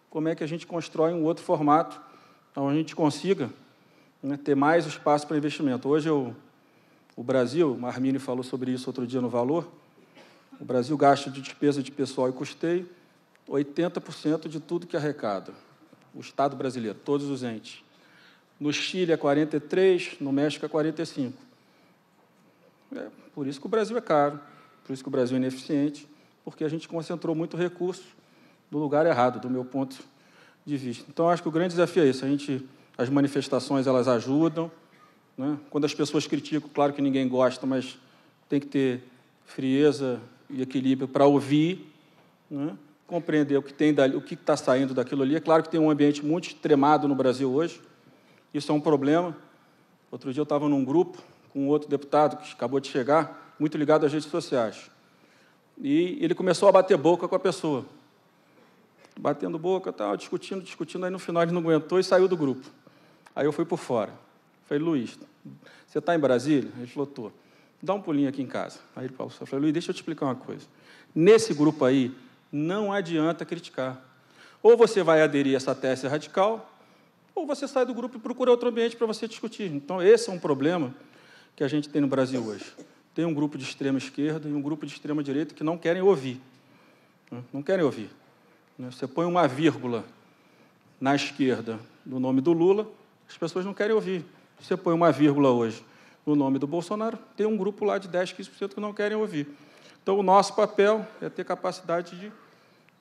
[0.10, 2.02] Como é que a gente constrói um outro formato
[2.56, 3.50] onde a gente consiga
[4.22, 5.88] né, ter mais espaço para investimento.
[5.88, 6.36] Hoje eu,
[7.16, 9.70] o Brasil, o Armínio falou sobre isso outro dia no Valor,
[10.60, 12.90] o Brasil gasta de despesa de pessoal e custeio
[13.48, 15.54] 80% de tudo que arrecada.
[16.14, 17.84] O Estado brasileiro, todos os entes.
[18.60, 21.32] No Chile é 43%, no México é 45%.
[22.96, 24.40] É, por isso que o Brasil é caro,
[24.84, 26.08] por isso que o Brasil é ineficiente,
[26.44, 28.19] porque a gente concentrou muito recurso
[28.72, 29.98] no lugar errado, do meu ponto
[30.66, 31.06] de vista.
[31.10, 32.66] Então, acho que o grande desafio é esse, a gente
[33.00, 34.70] as manifestações elas ajudam.
[35.38, 35.58] Né?
[35.70, 37.98] Quando as pessoas criticam, claro que ninguém gosta, mas
[38.50, 39.04] tem que ter
[39.46, 41.90] frieza e equilíbrio para ouvir,
[42.52, 42.76] né?
[43.08, 45.34] compreender o que tem o que está saindo daquilo ali.
[45.34, 47.80] É claro que tem um ambiente muito extremado no Brasil hoje.
[48.54, 49.36] isso é um problema.
[50.12, 54.06] Outro dia eu estava num grupo com outro deputado que acabou de chegar, muito ligado
[54.06, 54.92] às redes sociais.
[55.82, 57.86] E ele começou a bater boca com a pessoa.
[59.20, 62.66] Batendo boca, tal, discutindo, discutindo, aí no final ele não aguentou e saiu do grupo.
[63.36, 64.14] Aí eu fui por fora.
[64.66, 65.20] Falei, Luiz,
[65.86, 66.72] você está em Brasília?
[66.78, 67.34] Ele falou, estou.
[67.84, 68.80] Dá um pulinho aqui em casa.
[68.96, 70.66] Aí ele falou, falei, Luiz, deixa eu te explicar uma coisa.
[71.14, 72.16] Nesse grupo aí,
[72.50, 74.02] não adianta criticar.
[74.64, 76.74] Ou você vai aderir a essa tese radical,
[77.36, 79.70] ou você sai do grupo e procura outro ambiente para você discutir.
[79.70, 80.96] Então, esse é um problema
[81.58, 82.66] que a gente tem no Brasil hoje.
[83.14, 86.02] Tem um grupo de extrema esquerda e um grupo de extrema direita que não querem
[86.02, 86.40] ouvir.
[87.30, 87.44] Né?
[87.52, 88.10] Não querem ouvir.
[88.80, 88.90] Né?
[88.90, 90.06] Você põe uma vírgula
[91.00, 92.88] na esquerda no nome do Lula,
[93.30, 94.26] as pessoas não querem ouvir.
[94.60, 95.84] Você põe uma vírgula hoje
[96.26, 99.48] no nome do Bolsonaro, tem um grupo lá de 10, 15% que não querem ouvir.
[100.02, 102.32] Então, o nosso papel é ter capacidade de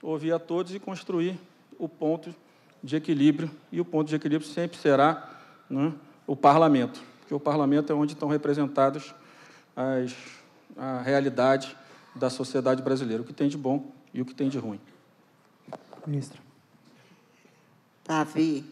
[0.02, 1.38] ouvir a todos e construir
[1.78, 2.34] o ponto
[2.82, 5.30] de equilíbrio, e o ponto de equilíbrio sempre será
[5.68, 5.92] né,
[6.26, 9.14] o parlamento, porque o parlamento é onde estão representadas
[9.76, 10.14] as,
[10.76, 11.76] a realidade
[12.14, 14.80] da sociedade brasileira, o que tem de bom e o que tem de ruim.
[16.08, 16.40] Ministra.
[18.02, 18.64] Davi,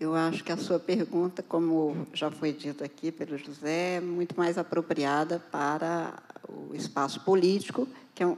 [0.00, 4.36] eu acho que a sua pergunta, como já foi dito aqui pelo José, é muito
[4.36, 6.12] mais apropriada para
[6.48, 8.36] o espaço político, que é um,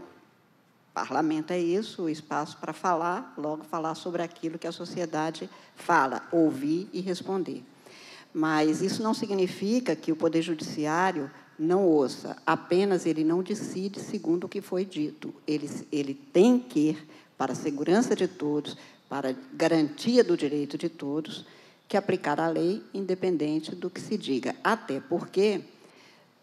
[0.92, 6.22] parlamento é isso, o espaço para falar, logo falar sobre aquilo que a sociedade fala,
[6.30, 7.64] ouvir e responder.
[8.32, 14.45] Mas isso não significa que o Poder Judiciário não ouça, apenas ele não decide segundo
[14.45, 15.32] o que foi dito.
[15.47, 16.99] Ele, ele tem que,
[17.45, 18.74] para a segurança de todos,
[19.07, 21.45] para a garantia do direito de todos,
[21.86, 24.57] que aplicar a lei independente do que se diga.
[24.64, 25.61] Até porque,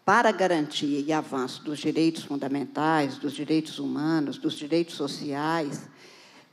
[0.04, 5.88] para garantia e avanço dos direitos fundamentais, dos direitos humanos, dos direitos sociais,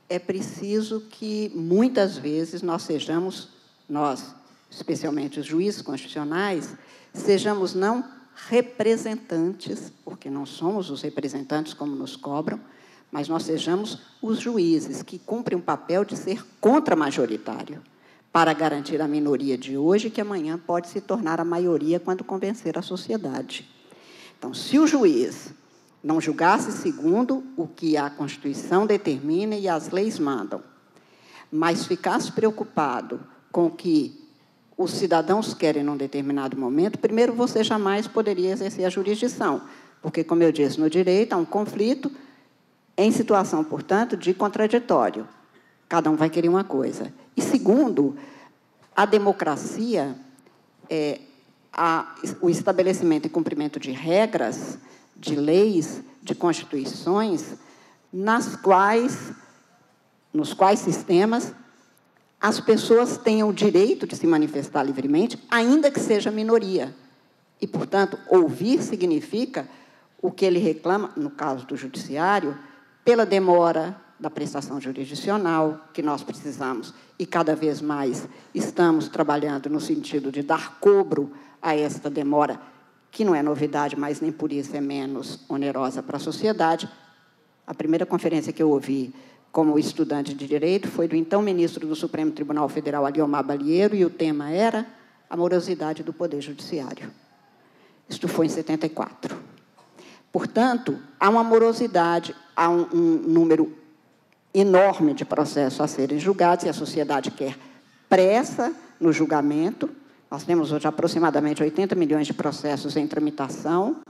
[0.10, 3.50] é preciso que, muitas vezes, nós sejamos,
[3.88, 4.34] nós,
[4.68, 6.76] especialmente os juízes constitucionais,
[7.14, 8.04] sejamos não
[8.48, 12.60] representantes, porque não somos os representantes como nos cobram,
[13.12, 17.82] mas nós sejamos os juízes que cumprem o papel de ser contra-majoritário,
[18.32, 22.78] para garantir a minoria de hoje que amanhã pode se tornar a maioria quando convencer
[22.78, 23.68] a sociedade.
[24.38, 25.54] Então, se o juiz
[26.04, 30.64] não julgasse segundo o que a Constituição determina e as leis mandam,
[31.52, 33.20] mas ficasse preocupado
[33.52, 34.16] com o que
[34.78, 39.64] os cidadãos querem num determinado momento, primeiro você jamais poderia exercer a jurisdição,
[40.02, 42.10] porque, como eu disse, no direito há um conflito
[43.00, 45.28] em situação, portanto, de contraditório.
[45.88, 47.14] Cada um vai querer uma coisa.
[47.36, 48.18] E segundo,
[48.96, 50.16] a democracia
[50.90, 51.22] é
[51.72, 54.78] a, o estabelecimento e cumprimento de regras,
[55.16, 57.54] de leis, de constituições,
[58.12, 59.32] nas quais,
[60.34, 61.54] nos quais sistemas
[62.42, 66.94] as pessoas tenham o direito de se manifestar livremente, ainda que seja minoria.
[67.62, 69.70] E, portanto, ouvir significa
[70.22, 72.58] o que ele reclama, no caso do judiciário,
[73.10, 79.82] pela demora da prestação jurisdicional que nós precisamos e cada vez mais estamos trabalhando no
[79.82, 82.62] sentido de dar cobro a esta demora,
[83.10, 86.88] que não é novidade, mas nem por isso é menos onerosa para a sociedade.
[87.66, 89.12] A primeira conferência que eu ouvi
[89.52, 94.06] como estudante de direito foi do então ministro do Supremo Tribunal Federal, Aliomar Balieiro, e
[94.06, 94.86] o tema era
[95.28, 97.10] a morosidade do Poder Judiciário.
[98.08, 99.50] Isto foi em 74.
[100.32, 103.72] Portanto, há uma morosidade, há um, um número
[104.54, 107.56] enorme de processos a serem julgados e a sociedade quer
[108.10, 109.90] pressa no julgamento.
[110.30, 114.02] Nós temos hoje aproximadamente 80 milhões de processos em tramitação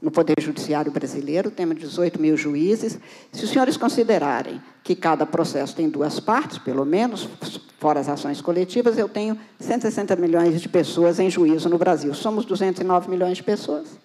[0.00, 2.98] no Poder Judiciário brasileiro, temos 18 mil juízes.
[3.30, 7.28] Se os senhores considerarem que cada processo tem duas partes, pelo menos,
[7.78, 12.14] fora as ações coletivas, eu tenho 160 milhões de pessoas em juízo no Brasil.
[12.14, 13.98] Somos 209 milhões de pessoas.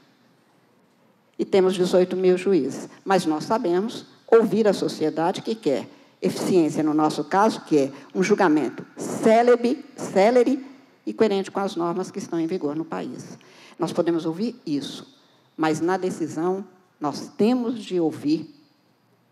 [1.37, 2.89] E temos 18 mil juízes.
[3.03, 5.87] Mas nós sabemos ouvir a sociedade que quer
[6.21, 10.65] eficiência, no nosso caso, que é um julgamento célebre, célere
[11.05, 13.37] e coerente com as normas que estão em vigor no país.
[13.77, 15.15] Nós podemos ouvir isso,
[15.55, 16.65] mas na decisão
[16.99, 18.53] nós temos de ouvir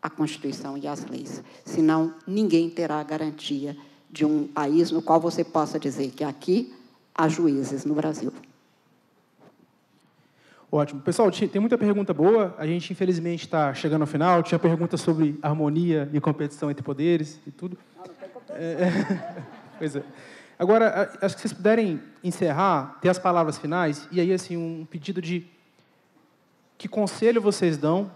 [0.01, 3.75] a Constituição e as leis, senão ninguém terá a garantia
[4.11, 6.73] de um país no qual você possa dizer que aqui
[7.15, 8.31] há juízes no Brasil.
[10.75, 11.01] Ótimo.
[11.01, 12.55] Pessoal, tem muita pergunta boa.
[12.57, 14.41] A gente, infelizmente, está chegando ao final.
[14.41, 17.77] Tinha pergunta sobre harmonia e competição entre poderes e tudo.
[17.95, 18.57] Não, não tem competição.
[18.57, 19.43] É,
[19.77, 20.03] pois é.
[20.57, 25.21] Agora, acho que vocês puderem encerrar, ter as palavras finais, e aí, assim, um pedido
[25.21, 25.45] de
[26.75, 28.11] que conselho vocês dão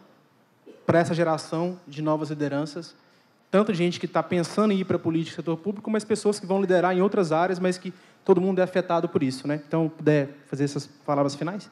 [0.83, 2.95] para essa geração de novas lideranças,
[3.51, 6.47] tanto gente que está pensando em ir para a política, setor público, mas pessoas que
[6.47, 7.93] vão liderar em outras áreas, mas que
[8.25, 9.61] todo mundo é afetado por isso, né?
[9.67, 11.69] Então, puder fazer essas palavras finais?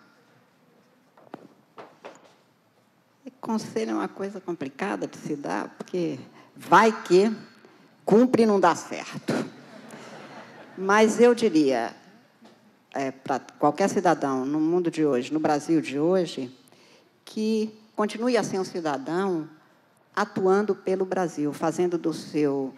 [3.45, 6.17] Conselho é uma coisa complicada de se dar, porque
[6.55, 7.31] vai que
[8.03, 9.35] cumpre e não dá certo.
[10.75, 11.95] Mas eu diria,
[12.91, 16.51] é, para qualquer cidadão no mundo de hoje, no Brasil de hoje,
[17.23, 19.47] que continue a ser um cidadão
[20.15, 22.73] atuando pelo Brasil, fazendo do seu,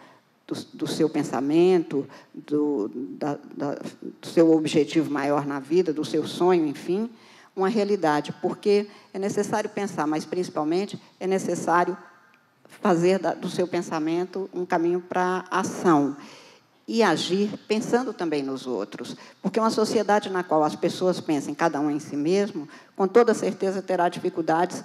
[0.46, 3.74] do, do seu pensamento, do, da, da,
[4.20, 7.08] do seu objetivo maior na vida, do seu sonho, enfim,
[7.60, 11.96] uma realidade, porque é necessário pensar, mas principalmente é necessário
[12.80, 16.16] fazer do seu pensamento um caminho para a ação
[16.86, 19.16] e agir pensando também nos outros.
[19.42, 23.34] Porque uma sociedade na qual as pessoas pensem cada um em si mesmo, com toda
[23.34, 24.82] certeza terá dificuldades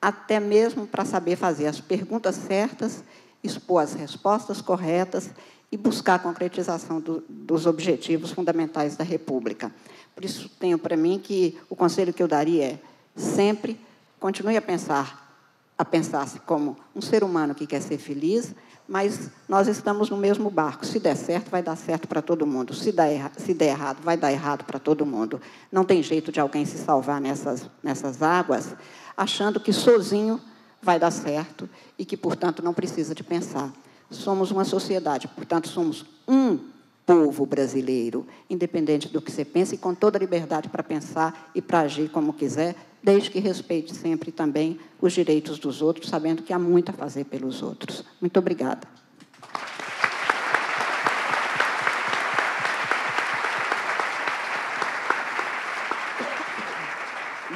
[0.00, 3.02] até mesmo para saber fazer as perguntas certas,
[3.42, 5.30] expor as respostas corretas
[5.72, 9.72] e buscar a concretização do, dos objetivos fundamentais da República.
[10.14, 12.78] Por isso, tenho para mim que o conselho que eu daria é
[13.14, 13.78] sempre
[14.18, 15.34] continue a pensar,
[15.78, 18.54] a pensar-se como um ser humano que quer ser feliz,
[18.86, 20.84] mas nós estamos no mesmo barco.
[20.84, 22.74] Se der certo, vai dar certo para todo mundo.
[22.74, 25.40] Se der, se der errado, vai dar errado para todo mundo.
[25.70, 28.74] Não tem jeito de alguém se salvar nessas, nessas águas,
[29.16, 30.40] achando que sozinho
[30.82, 33.72] vai dar certo e que, portanto, não precisa de pensar.
[34.10, 36.58] Somos uma sociedade, portanto, somos um
[37.06, 41.62] povo brasileiro, independente do que você pense, e com toda a liberdade para pensar e
[41.62, 46.52] para agir como quiser, desde que respeite sempre também os direitos dos outros, sabendo que
[46.52, 48.04] há muito a fazer pelos outros.
[48.20, 48.86] Muito obrigada.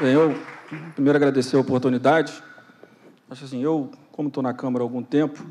[0.00, 0.36] Bem, eu
[0.94, 2.32] primeiro agradecer a oportunidade.
[3.30, 5.46] Acho assim, eu, como estou na Câmara há algum tempo,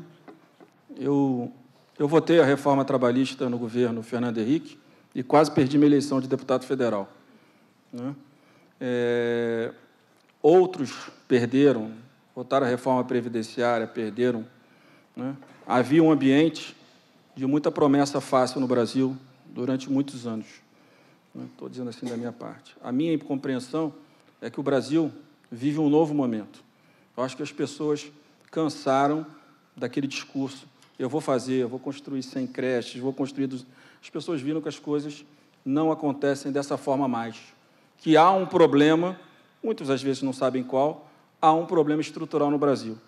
[0.96, 1.52] eu,
[1.98, 4.78] eu votei a reforma trabalhista no governo Fernando Henrique
[5.14, 7.08] e quase perdi minha eleição de deputado federal.
[7.92, 8.14] Né?
[8.80, 9.72] É,
[10.44, 11.90] Outros perderam,
[12.36, 14.44] votaram a reforma previdenciária, perderam.
[15.16, 15.34] Né?
[15.66, 16.76] Havia um ambiente
[17.34, 19.16] de muita promessa fácil no Brasil
[19.46, 20.46] durante muitos anos.
[21.34, 21.70] Estou né?
[21.70, 22.76] dizendo assim da minha parte.
[22.82, 23.90] A minha compreensão
[24.38, 25.10] é que o Brasil
[25.50, 26.62] vive um novo momento.
[27.16, 28.12] Eu acho que as pessoas
[28.50, 29.26] cansaram
[29.74, 30.68] daquele discurso.
[30.98, 33.48] Eu vou fazer, eu vou construir 100 creches, vou construir...
[34.02, 35.24] As pessoas viram que as coisas
[35.64, 37.36] não acontecem dessa forma mais.
[37.98, 39.18] Que há um problema
[39.64, 41.08] muitos às vezes não sabem qual,
[41.40, 42.98] há um problema estrutural no Brasil.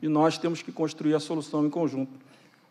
[0.00, 2.12] E nós temos que construir a solução em conjunto.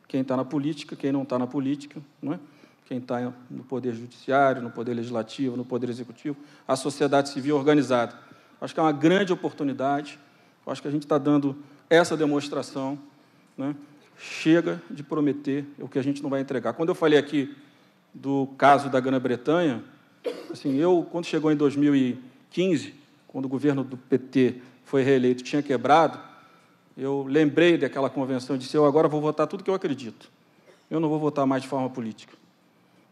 [0.07, 2.39] Quem está na política, quem não está na política, não é?
[2.85, 8.15] quem está no Poder Judiciário, no Poder Legislativo, no Poder Executivo, a sociedade civil organizada.
[8.61, 10.19] Acho que é uma grande oportunidade,
[10.67, 11.55] acho que a gente está dando
[11.89, 12.97] essa demonstração.
[13.57, 13.75] Né?
[14.17, 16.73] Chega de prometer o que a gente não vai entregar.
[16.73, 17.55] Quando eu falei aqui
[18.13, 19.83] do caso da Grã-Bretanha,
[20.51, 22.93] assim, eu, quando chegou em 2015,
[23.27, 26.17] quando o governo do PT foi reeleito, tinha quebrado,
[26.97, 30.31] eu lembrei daquela convenção e disse: eu agora vou votar tudo que eu acredito.
[30.89, 32.33] Eu não vou votar mais de forma política.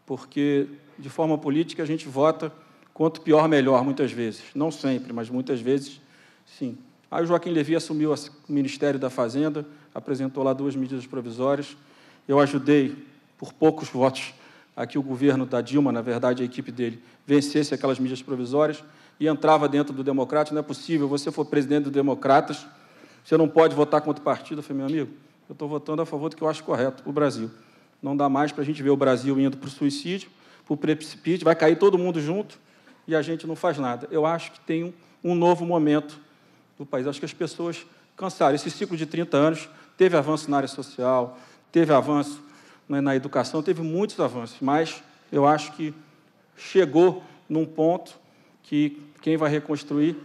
[0.06, 0.66] Porque
[0.98, 2.52] de forma política a gente vota
[2.94, 4.42] quanto pior, melhor, muitas vezes.
[4.54, 6.00] Não sempre, mas muitas vezes,
[6.46, 6.78] sim.
[7.14, 8.16] Aí o Joaquim Levy assumiu o
[8.48, 11.76] Ministério da Fazenda, apresentou lá duas medidas provisórias.
[12.26, 13.06] Eu ajudei,
[13.38, 14.34] por poucos votos,
[14.74, 18.82] a que o governo da Dilma, na verdade, a equipe dele, vencesse aquelas medidas provisórias
[19.20, 20.52] e entrava dentro do Democrata.
[20.52, 22.66] Não é possível, você for presidente do Democratas,
[23.24, 24.58] você não pode votar contra o partido.
[24.58, 25.12] Eu falei, meu amigo,
[25.48, 27.48] eu estou votando a favor do que eu acho correto, o Brasil.
[28.02, 30.28] Não dá mais para a gente ver o Brasil indo para o suicídio,
[30.66, 32.58] para o precipício, vai cair todo mundo junto
[33.06, 34.08] e a gente não faz nada.
[34.10, 34.92] Eu acho que tem
[35.22, 36.23] um novo momento
[36.78, 37.06] do país.
[37.06, 38.54] Acho que as pessoas cansaram.
[38.54, 41.38] Esse ciclo de 30 anos teve avanço na área social,
[41.70, 42.42] teve avanço
[42.88, 45.02] né, na educação, teve muitos avanços, mas
[45.32, 45.94] eu acho que
[46.56, 48.16] chegou num ponto
[48.62, 50.16] que quem vai reconstruir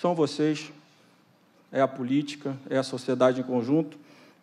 [0.00, 0.72] são vocês,
[1.72, 3.96] é a política, é a sociedade em conjunto,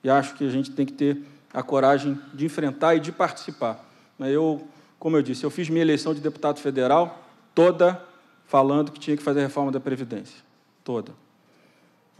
[0.03, 1.21] e acho que a gente tem que ter
[1.53, 3.83] a coragem de enfrentar e de participar.
[4.19, 4.67] Eu,
[4.99, 8.01] como eu disse, eu fiz minha eleição de deputado federal toda
[8.45, 10.39] falando que tinha que fazer a reforma da Previdência.
[10.83, 11.13] Toda.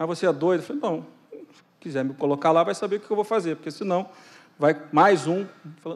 [0.06, 0.60] Mas você é doido?
[0.60, 3.56] Eu falei, não, se quiser me colocar lá, vai saber o que eu vou fazer,
[3.56, 4.08] porque senão
[4.58, 5.46] vai mais um,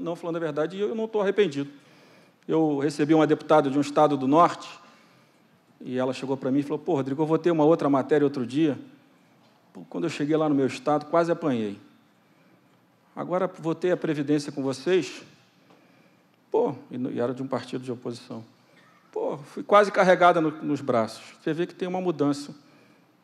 [0.00, 1.70] não falando a verdade, e eu não estou arrependido.
[2.46, 4.68] Eu recebi uma deputada de um estado do norte,
[5.80, 8.24] e ela chegou para mim e falou: Pô, Rodrigo, eu vou ter uma outra matéria
[8.24, 8.78] outro dia.
[9.90, 11.78] Quando eu cheguei lá no meu estado, quase apanhei.
[13.14, 15.22] Agora vou ter a previdência com vocês.
[16.50, 18.42] Pô, e era de um partido de oposição.
[19.12, 21.22] Pô, fui quase carregada no, nos braços.
[21.40, 22.54] Você vê que tem uma mudança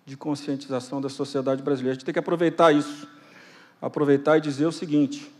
[0.04, 1.92] de conscientização da sociedade brasileira.
[1.92, 3.08] A gente tem que aproveitar isso.
[3.80, 5.30] Aproveitar e dizer o seguinte: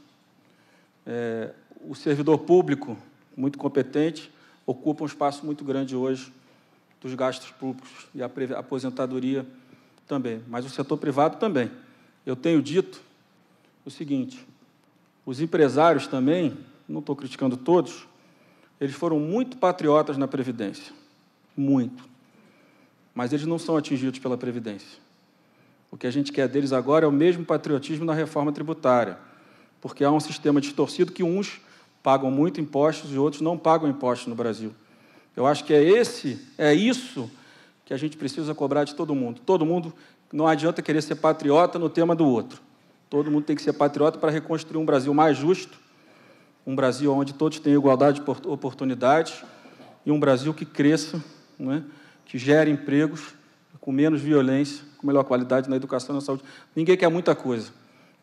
[1.07, 1.53] é,
[1.89, 2.97] o servidor público
[3.37, 4.31] muito competente,
[4.67, 6.33] ocupa um espaço muito grande hoje
[7.01, 9.47] dos gastos públicos e a aposentadoria
[10.07, 11.71] também, mas o setor privado também.
[12.25, 13.01] Eu tenho dito
[13.85, 14.47] o seguinte:
[15.27, 16.57] os empresários também,
[16.89, 18.07] não estou criticando todos,
[18.81, 20.93] eles foram muito patriotas na Previdência,
[21.57, 22.12] muito.
[23.15, 24.99] Mas eles não são atingidos pela Previdência.
[25.91, 29.19] O que a gente quer deles agora é o mesmo patriotismo na reforma tributária,
[29.81, 31.61] porque há um sistema distorcido que uns
[32.03, 34.75] pagam muito impostos e outros não pagam impostos no Brasil.
[35.37, 37.31] Eu acho que é esse, é isso
[37.85, 39.41] que a gente precisa cobrar de todo mundo.
[39.45, 39.93] Todo mundo
[40.33, 42.61] não adianta querer ser patriota no tema do outro.
[43.11, 45.79] Todo mundo tem que ser patriota para reconstruir um Brasil mais justo,
[46.67, 49.45] um Brasil onde todos têm igualdade de oportunidades
[50.07, 51.23] e um Brasil que cresça,
[51.61, 51.83] é?
[52.25, 53.35] Que gere empregos
[53.81, 56.45] com menos violência, com melhor qualidade na educação e na saúde.
[56.75, 57.73] Ninguém quer muita coisa,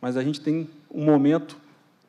[0.02, 1.58] mas a gente tem um momento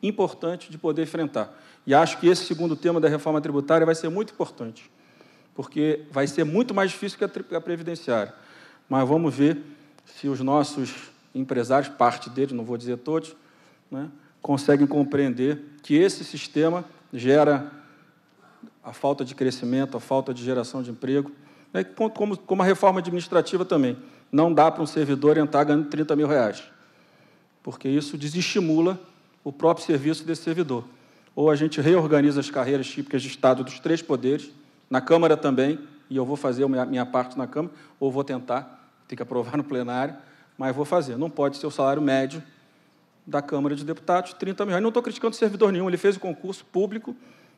[0.03, 1.53] importante de poder enfrentar.
[1.87, 4.91] E acho que esse segundo tema da reforma tributária vai ser muito importante,
[5.55, 8.33] porque vai ser muito mais difícil que a previdenciária.
[8.89, 9.59] Mas vamos ver
[10.05, 13.35] se os nossos empresários, parte deles, não vou dizer todos,
[13.91, 14.09] né,
[14.41, 17.71] conseguem compreender que esse sistema gera
[18.83, 21.31] a falta de crescimento, a falta de geração de emprego,
[21.73, 23.97] né, como, como a reforma administrativa também.
[24.31, 26.63] Não dá para um servidor entrar ganhando 30 mil reais,
[27.63, 28.99] porque isso desestimula
[29.43, 30.85] o próprio serviço desse servidor.
[31.35, 34.51] Ou a gente reorganiza as carreiras típicas de Estado dos três poderes,
[34.89, 38.89] na Câmara também, e eu vou fazer a minha parte na Câmara, ou vou tentar,
[39.07, 40.15] tem que aprovar no plenário,
[40.59, 41.17] mas vou fazer.
[41.17, 42.43] Não pode ser o salário médio
[43.27, 44.83] da Câmara de Deputados, 30 mil reais.
[44.83, 47.15] Não estou criticando servidor nenhum, ele fez o concurso público,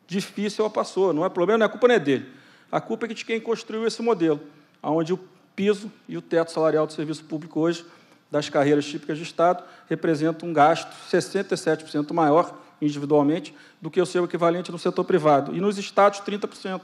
[0.06, 1.12] difícil, passou.
[1.12, 2.26] Não é problema, não é culpa não é dele.
[2.72, 4.40] A culpa é de quem construiu esse modelo,
[4.82, 5.20] onde o
[5.54, 7.84] piso e o teto salarial do serviço público hoje,
[8.30, 14.24] das carreiras típicas de Estado, representa um gasto 67% maior individualmente do que o seu
[14.24, 15.54] equivalente no setor privado.
[15.54, 16.80] E nos estados, 30%.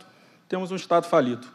[0.46, 1.46] Temos um Estado falido.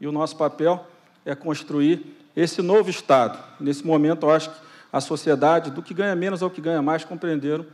[0.00, 0.86] E o nosso papel
[1.22, 3.38] é construir esse novo Estado.
[3.60, 4.56] Nesse momento, eu acho que
[4.90, 7.66] a sociedade, do que ganha menos ao que ganha mais, compreenderam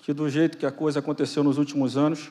[0.00, 2.30] que, do jeito que a coisa aconteceu nos últimos anos,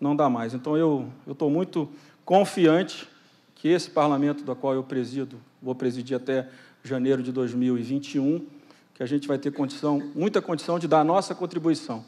[0.00, 0.52] não dá mais.
[0.52, 1.88] Então, eu estou muito
[2.32, 3.06] confiante
[3.54, 6.48] que esse parlamento, do qual eu presido, vou presidir até
[6.82, 8.46] janeiro de 2021,
[8.94, 12.02] que a gente vai ter condição, muita condição de dar a nossa contribuição.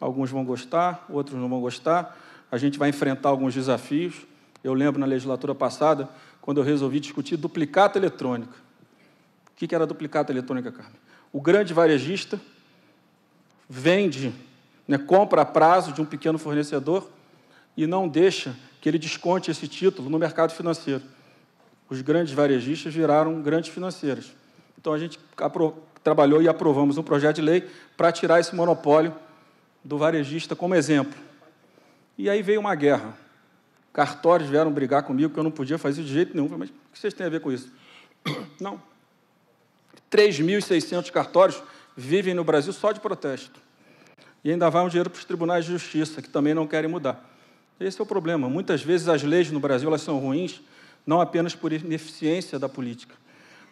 [0.00, 2.18] Alguns vão gostar, outros não vão gostar.
[2.50, 4.26] A gente vai enfrentar alguns desafios.
[4.64, 6.08] Eu lembro na legislatura passada
[6.40, 8.54] quando eu resolvi discutir duplicata eletrônica.
[9.52, 10.98] O que era duplicata eletrônica, Carmen?
[11.30, 12.40] O grande varejista
[13.68, 14.32] vende,
[14.88, 17.10] né, compra a prazo de um pequeno fornecedor
[17.76, 21.02] e não deixa que ele desconte esse título no mercado financeiro.
[21.88, 24.32] Os grandes varejistas viraram grandes financeiras.
[24.78, 25.18] Então a gente
[26.02, 29.14] trabalhou e aprovamos um projeto de lei para tirar esse monopólio
[29.84, 31.18] do varejista como exemplo.
[32.16, 33.16] E aí veio uma guerra.
[33.92, 36.48] Cartórios vieram brigar comigo que eu não podia fazer de jeito nenhum.
[36.56, 37.72] Mas o que vocês têm a ver com isso?
[38.60, 38.80] Não.
[40.10, 41.62] 3.600 cartórios
[41.96, 43.60] vivem no Brasil só de protesto.
[44.42, 47.29] E ainda vai um dinheiro para os tribunais de justiça, que também não querem mudar.
[47.80, 48.46] Esse é o problema.
[48.46, 50.60] Muitas vezes as leis no Brasil elas são ruins,
[51.06, 53.14] não apenas por ineficiência da política,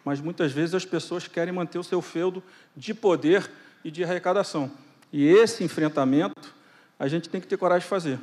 [0.03, 2.41] mas muitas vezes as pessoas querem manter o seu feudo
[2.75, 3.49] de poder
[3.85, 4.71] e de arrecadação.
[5.13, 6.55] E esse enfrentamento
[6.97, 8.19] a gente tem que ter coragem de fazer.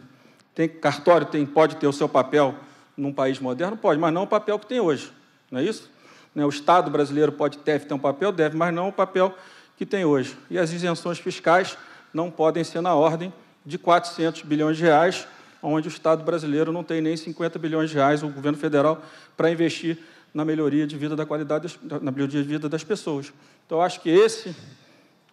[0.54, 2.54] Tem cartório tem, pode ter o seu papel
[2.96, 3.76] num país moderno?
[3.76, 5.12] Pode, mas não o papel que tem hoje.
[5.50, 5.88] Não é isso?
[6.34, 9.34] Né, o Estado brasileiro pode deve ter um papel, deve, mas não o papel
[9.76, 10.36] que tem hoje.
[10.50, 11.78] E as isenções fiscais
[12.12, 13.32] não podem ser na ordem
[13.64, 15.26] de 400 bilhões de reais,
[15.72, 19.02] onde o Estado brasileiro não tem nem 50 bilhões de reais, o governo federal,
[19.36, 19.98] para investir
[20.32, 23.32] na melhoria de vida da qualidade, na melhoria de vida das pessoas.
[23.66, 24.54] Então, acho que esse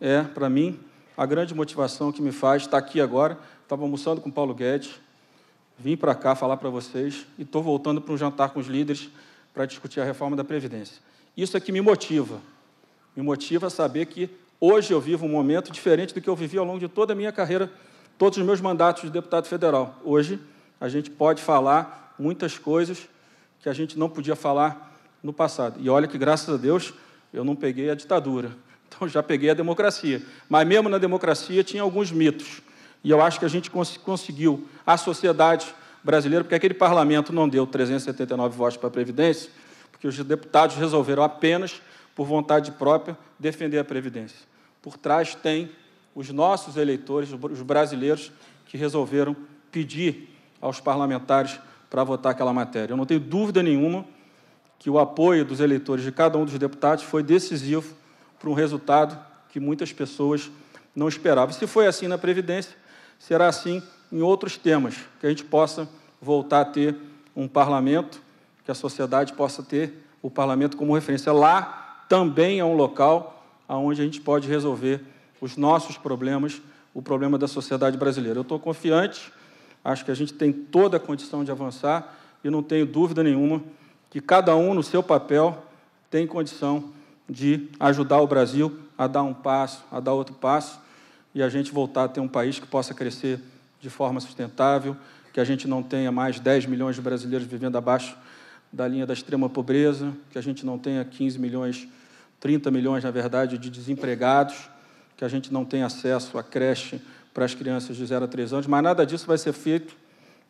[0.03, 0.79] é, para mim,
[1.15, 3.37] a grande motivação que me faz estar aqui agora.
[3.63, 4.99] Estava almoçando com o Paulo Guedes,
[5.79, 9.09] vim para cá falar para vocês e estou voltando para um jantar com os líderes
[9.53, 10.97] para discutir a reforma da Previdência.
[11.37, 12.41] Isso é que me motiva.
[13.15, 14.29] Me motiva a saber que
[14.59, 17.15] hoje eu vivo um momento diferente do que eu vivi ao longo de toda a
[17.15, 17.71] minha carreira,
[18.23, 19.99] todos os meus mandatos de deputado federal.
[20.01, 20.39] Hoje
[20.79, 23.09] a gente pode falar muitas coisas
[23.61, 25.77] que a gente não podia falar no passado.
[25.81, 26.93] E olha que, graças a Deus,
[27.33, 28.51] eu não peguei a ditadura.
[28.87, 30.21] Então já peguei a democracia.
[30.47, 32.61] Mas mesmo na democracia tinha alguns mitos.
[33.03, 37.49] E eu acho que a gente cons conseguiu, a sociedade brasileira, porque aquele parlamento não
[37.49, 39.51] deu 379 votos para a Previdência,
[39.91, 41.81] porque os deputados resolveram apenas,
[42.15, 44.39] por vontade própria, defender a Previdência.
[44.81, 45.69] Por trás tem
[46.15, 48.31] os nossos eleitores, os brasileiros,
[48.65, 49.35] que resolveram
[49.71, 50.29] pedir
[50.61, 51.59] aos parlamentares
[51.89, 52.93] para votar aquela matéria.
[52.93, 54.05] Eu não tenho dúvida nenhuma
[54.79, 57.95] que o apoio dos eleitores de cada um dos deputados foi decisivo
[58.39, 59.17] para um resultado
[59.49, 60.51] que muitas pessoas
[60.95, 61.53] não esperavam.
[61.53, 62.75] Se foi assim na Previdência,
[63.17, 65.87] será assim em outros temas, que a gente possa
[66.21, 66.95] voltar a ter
[67.35, 68.21] um parlamento,
[68.65, 71.31] que a sociedade possa ter o parlamento como referência.
[71.31, 75.01] Lá também é um local onde a gente pode resolver
[75.43, 76.61] os nossos problemas,
[76.93, 78.39] o problema da sociedade brasileira.
[78.39, 79.29] Eu estou confiante,
[79.83, 83.61] acho que a gente tem toda a condição de avançar e não tenho dúvida nenhuma
[84.09, 85.61] que cada um, no seu papel,
[86.09, 86.93] tem condição
[87.29, 90.79] de ajudar o Brasil a dar um passo, a dar outro passo
[91.35, 93.37] e a gente voltar a ter um país que possa crescer
[93.81, 94.95] de forma sustentável,
[95.33, 98.15] que a gente não tenha mais 10 milhões de brasileiros vivendo abaixo
[98.71, 101.85] da linha da extrema pobreza, que a gente não tenha 15 milhões,
[102.39, 104.71] 30 milhões, na verdade, de desempregados,
[105.23, 107.01] que a gente não tenha acesso à creche
[107.33, 109.95] para as crianças de 0 a 3 anos, mas nada disso vai ser feito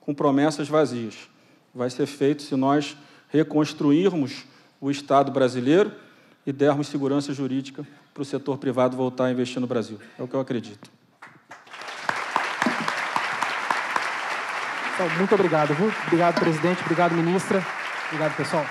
[0.02, 1.30] com promessas vazias.
[1.76, 2.98] Vai ser feito se nós
[3.30, 4.46] reconstruirmos
[4.82, 5.92] o Estado brasileiro
[6.44, 10.00] e dermos segurança jurídica para o setor privado voltar a investir no Brasil.
[10.18, 10.90] É o que eu acredito.
[15.18, 15.76] Muito obrigado?
[16.08, 16.82] Obrigado, presidente.
[16.82, 17.64] Obrigado, ministra.
[18.08, 18.66] Obrigado, pessoal.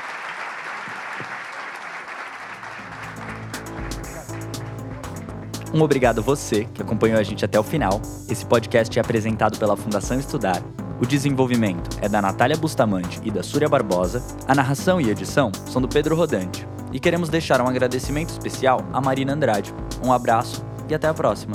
[5.75, 7.99] Um obrigado a você que acompanhou a gente até o final.
[8.29, 10.63] Esse podcast é apresentado pela Fundação Estudar.
[11.01, 14.23] O desenvolvimento é da Natália Bustamante e da Súria Barbosa.
[14.47, 16.69] A narração e edição são do Pedro Rodante.
[16.93, 19.73] E queremos deixar um agradecimento especial a Marina Andrade.
[20.05, 21.55] Um abraço e até a próxima.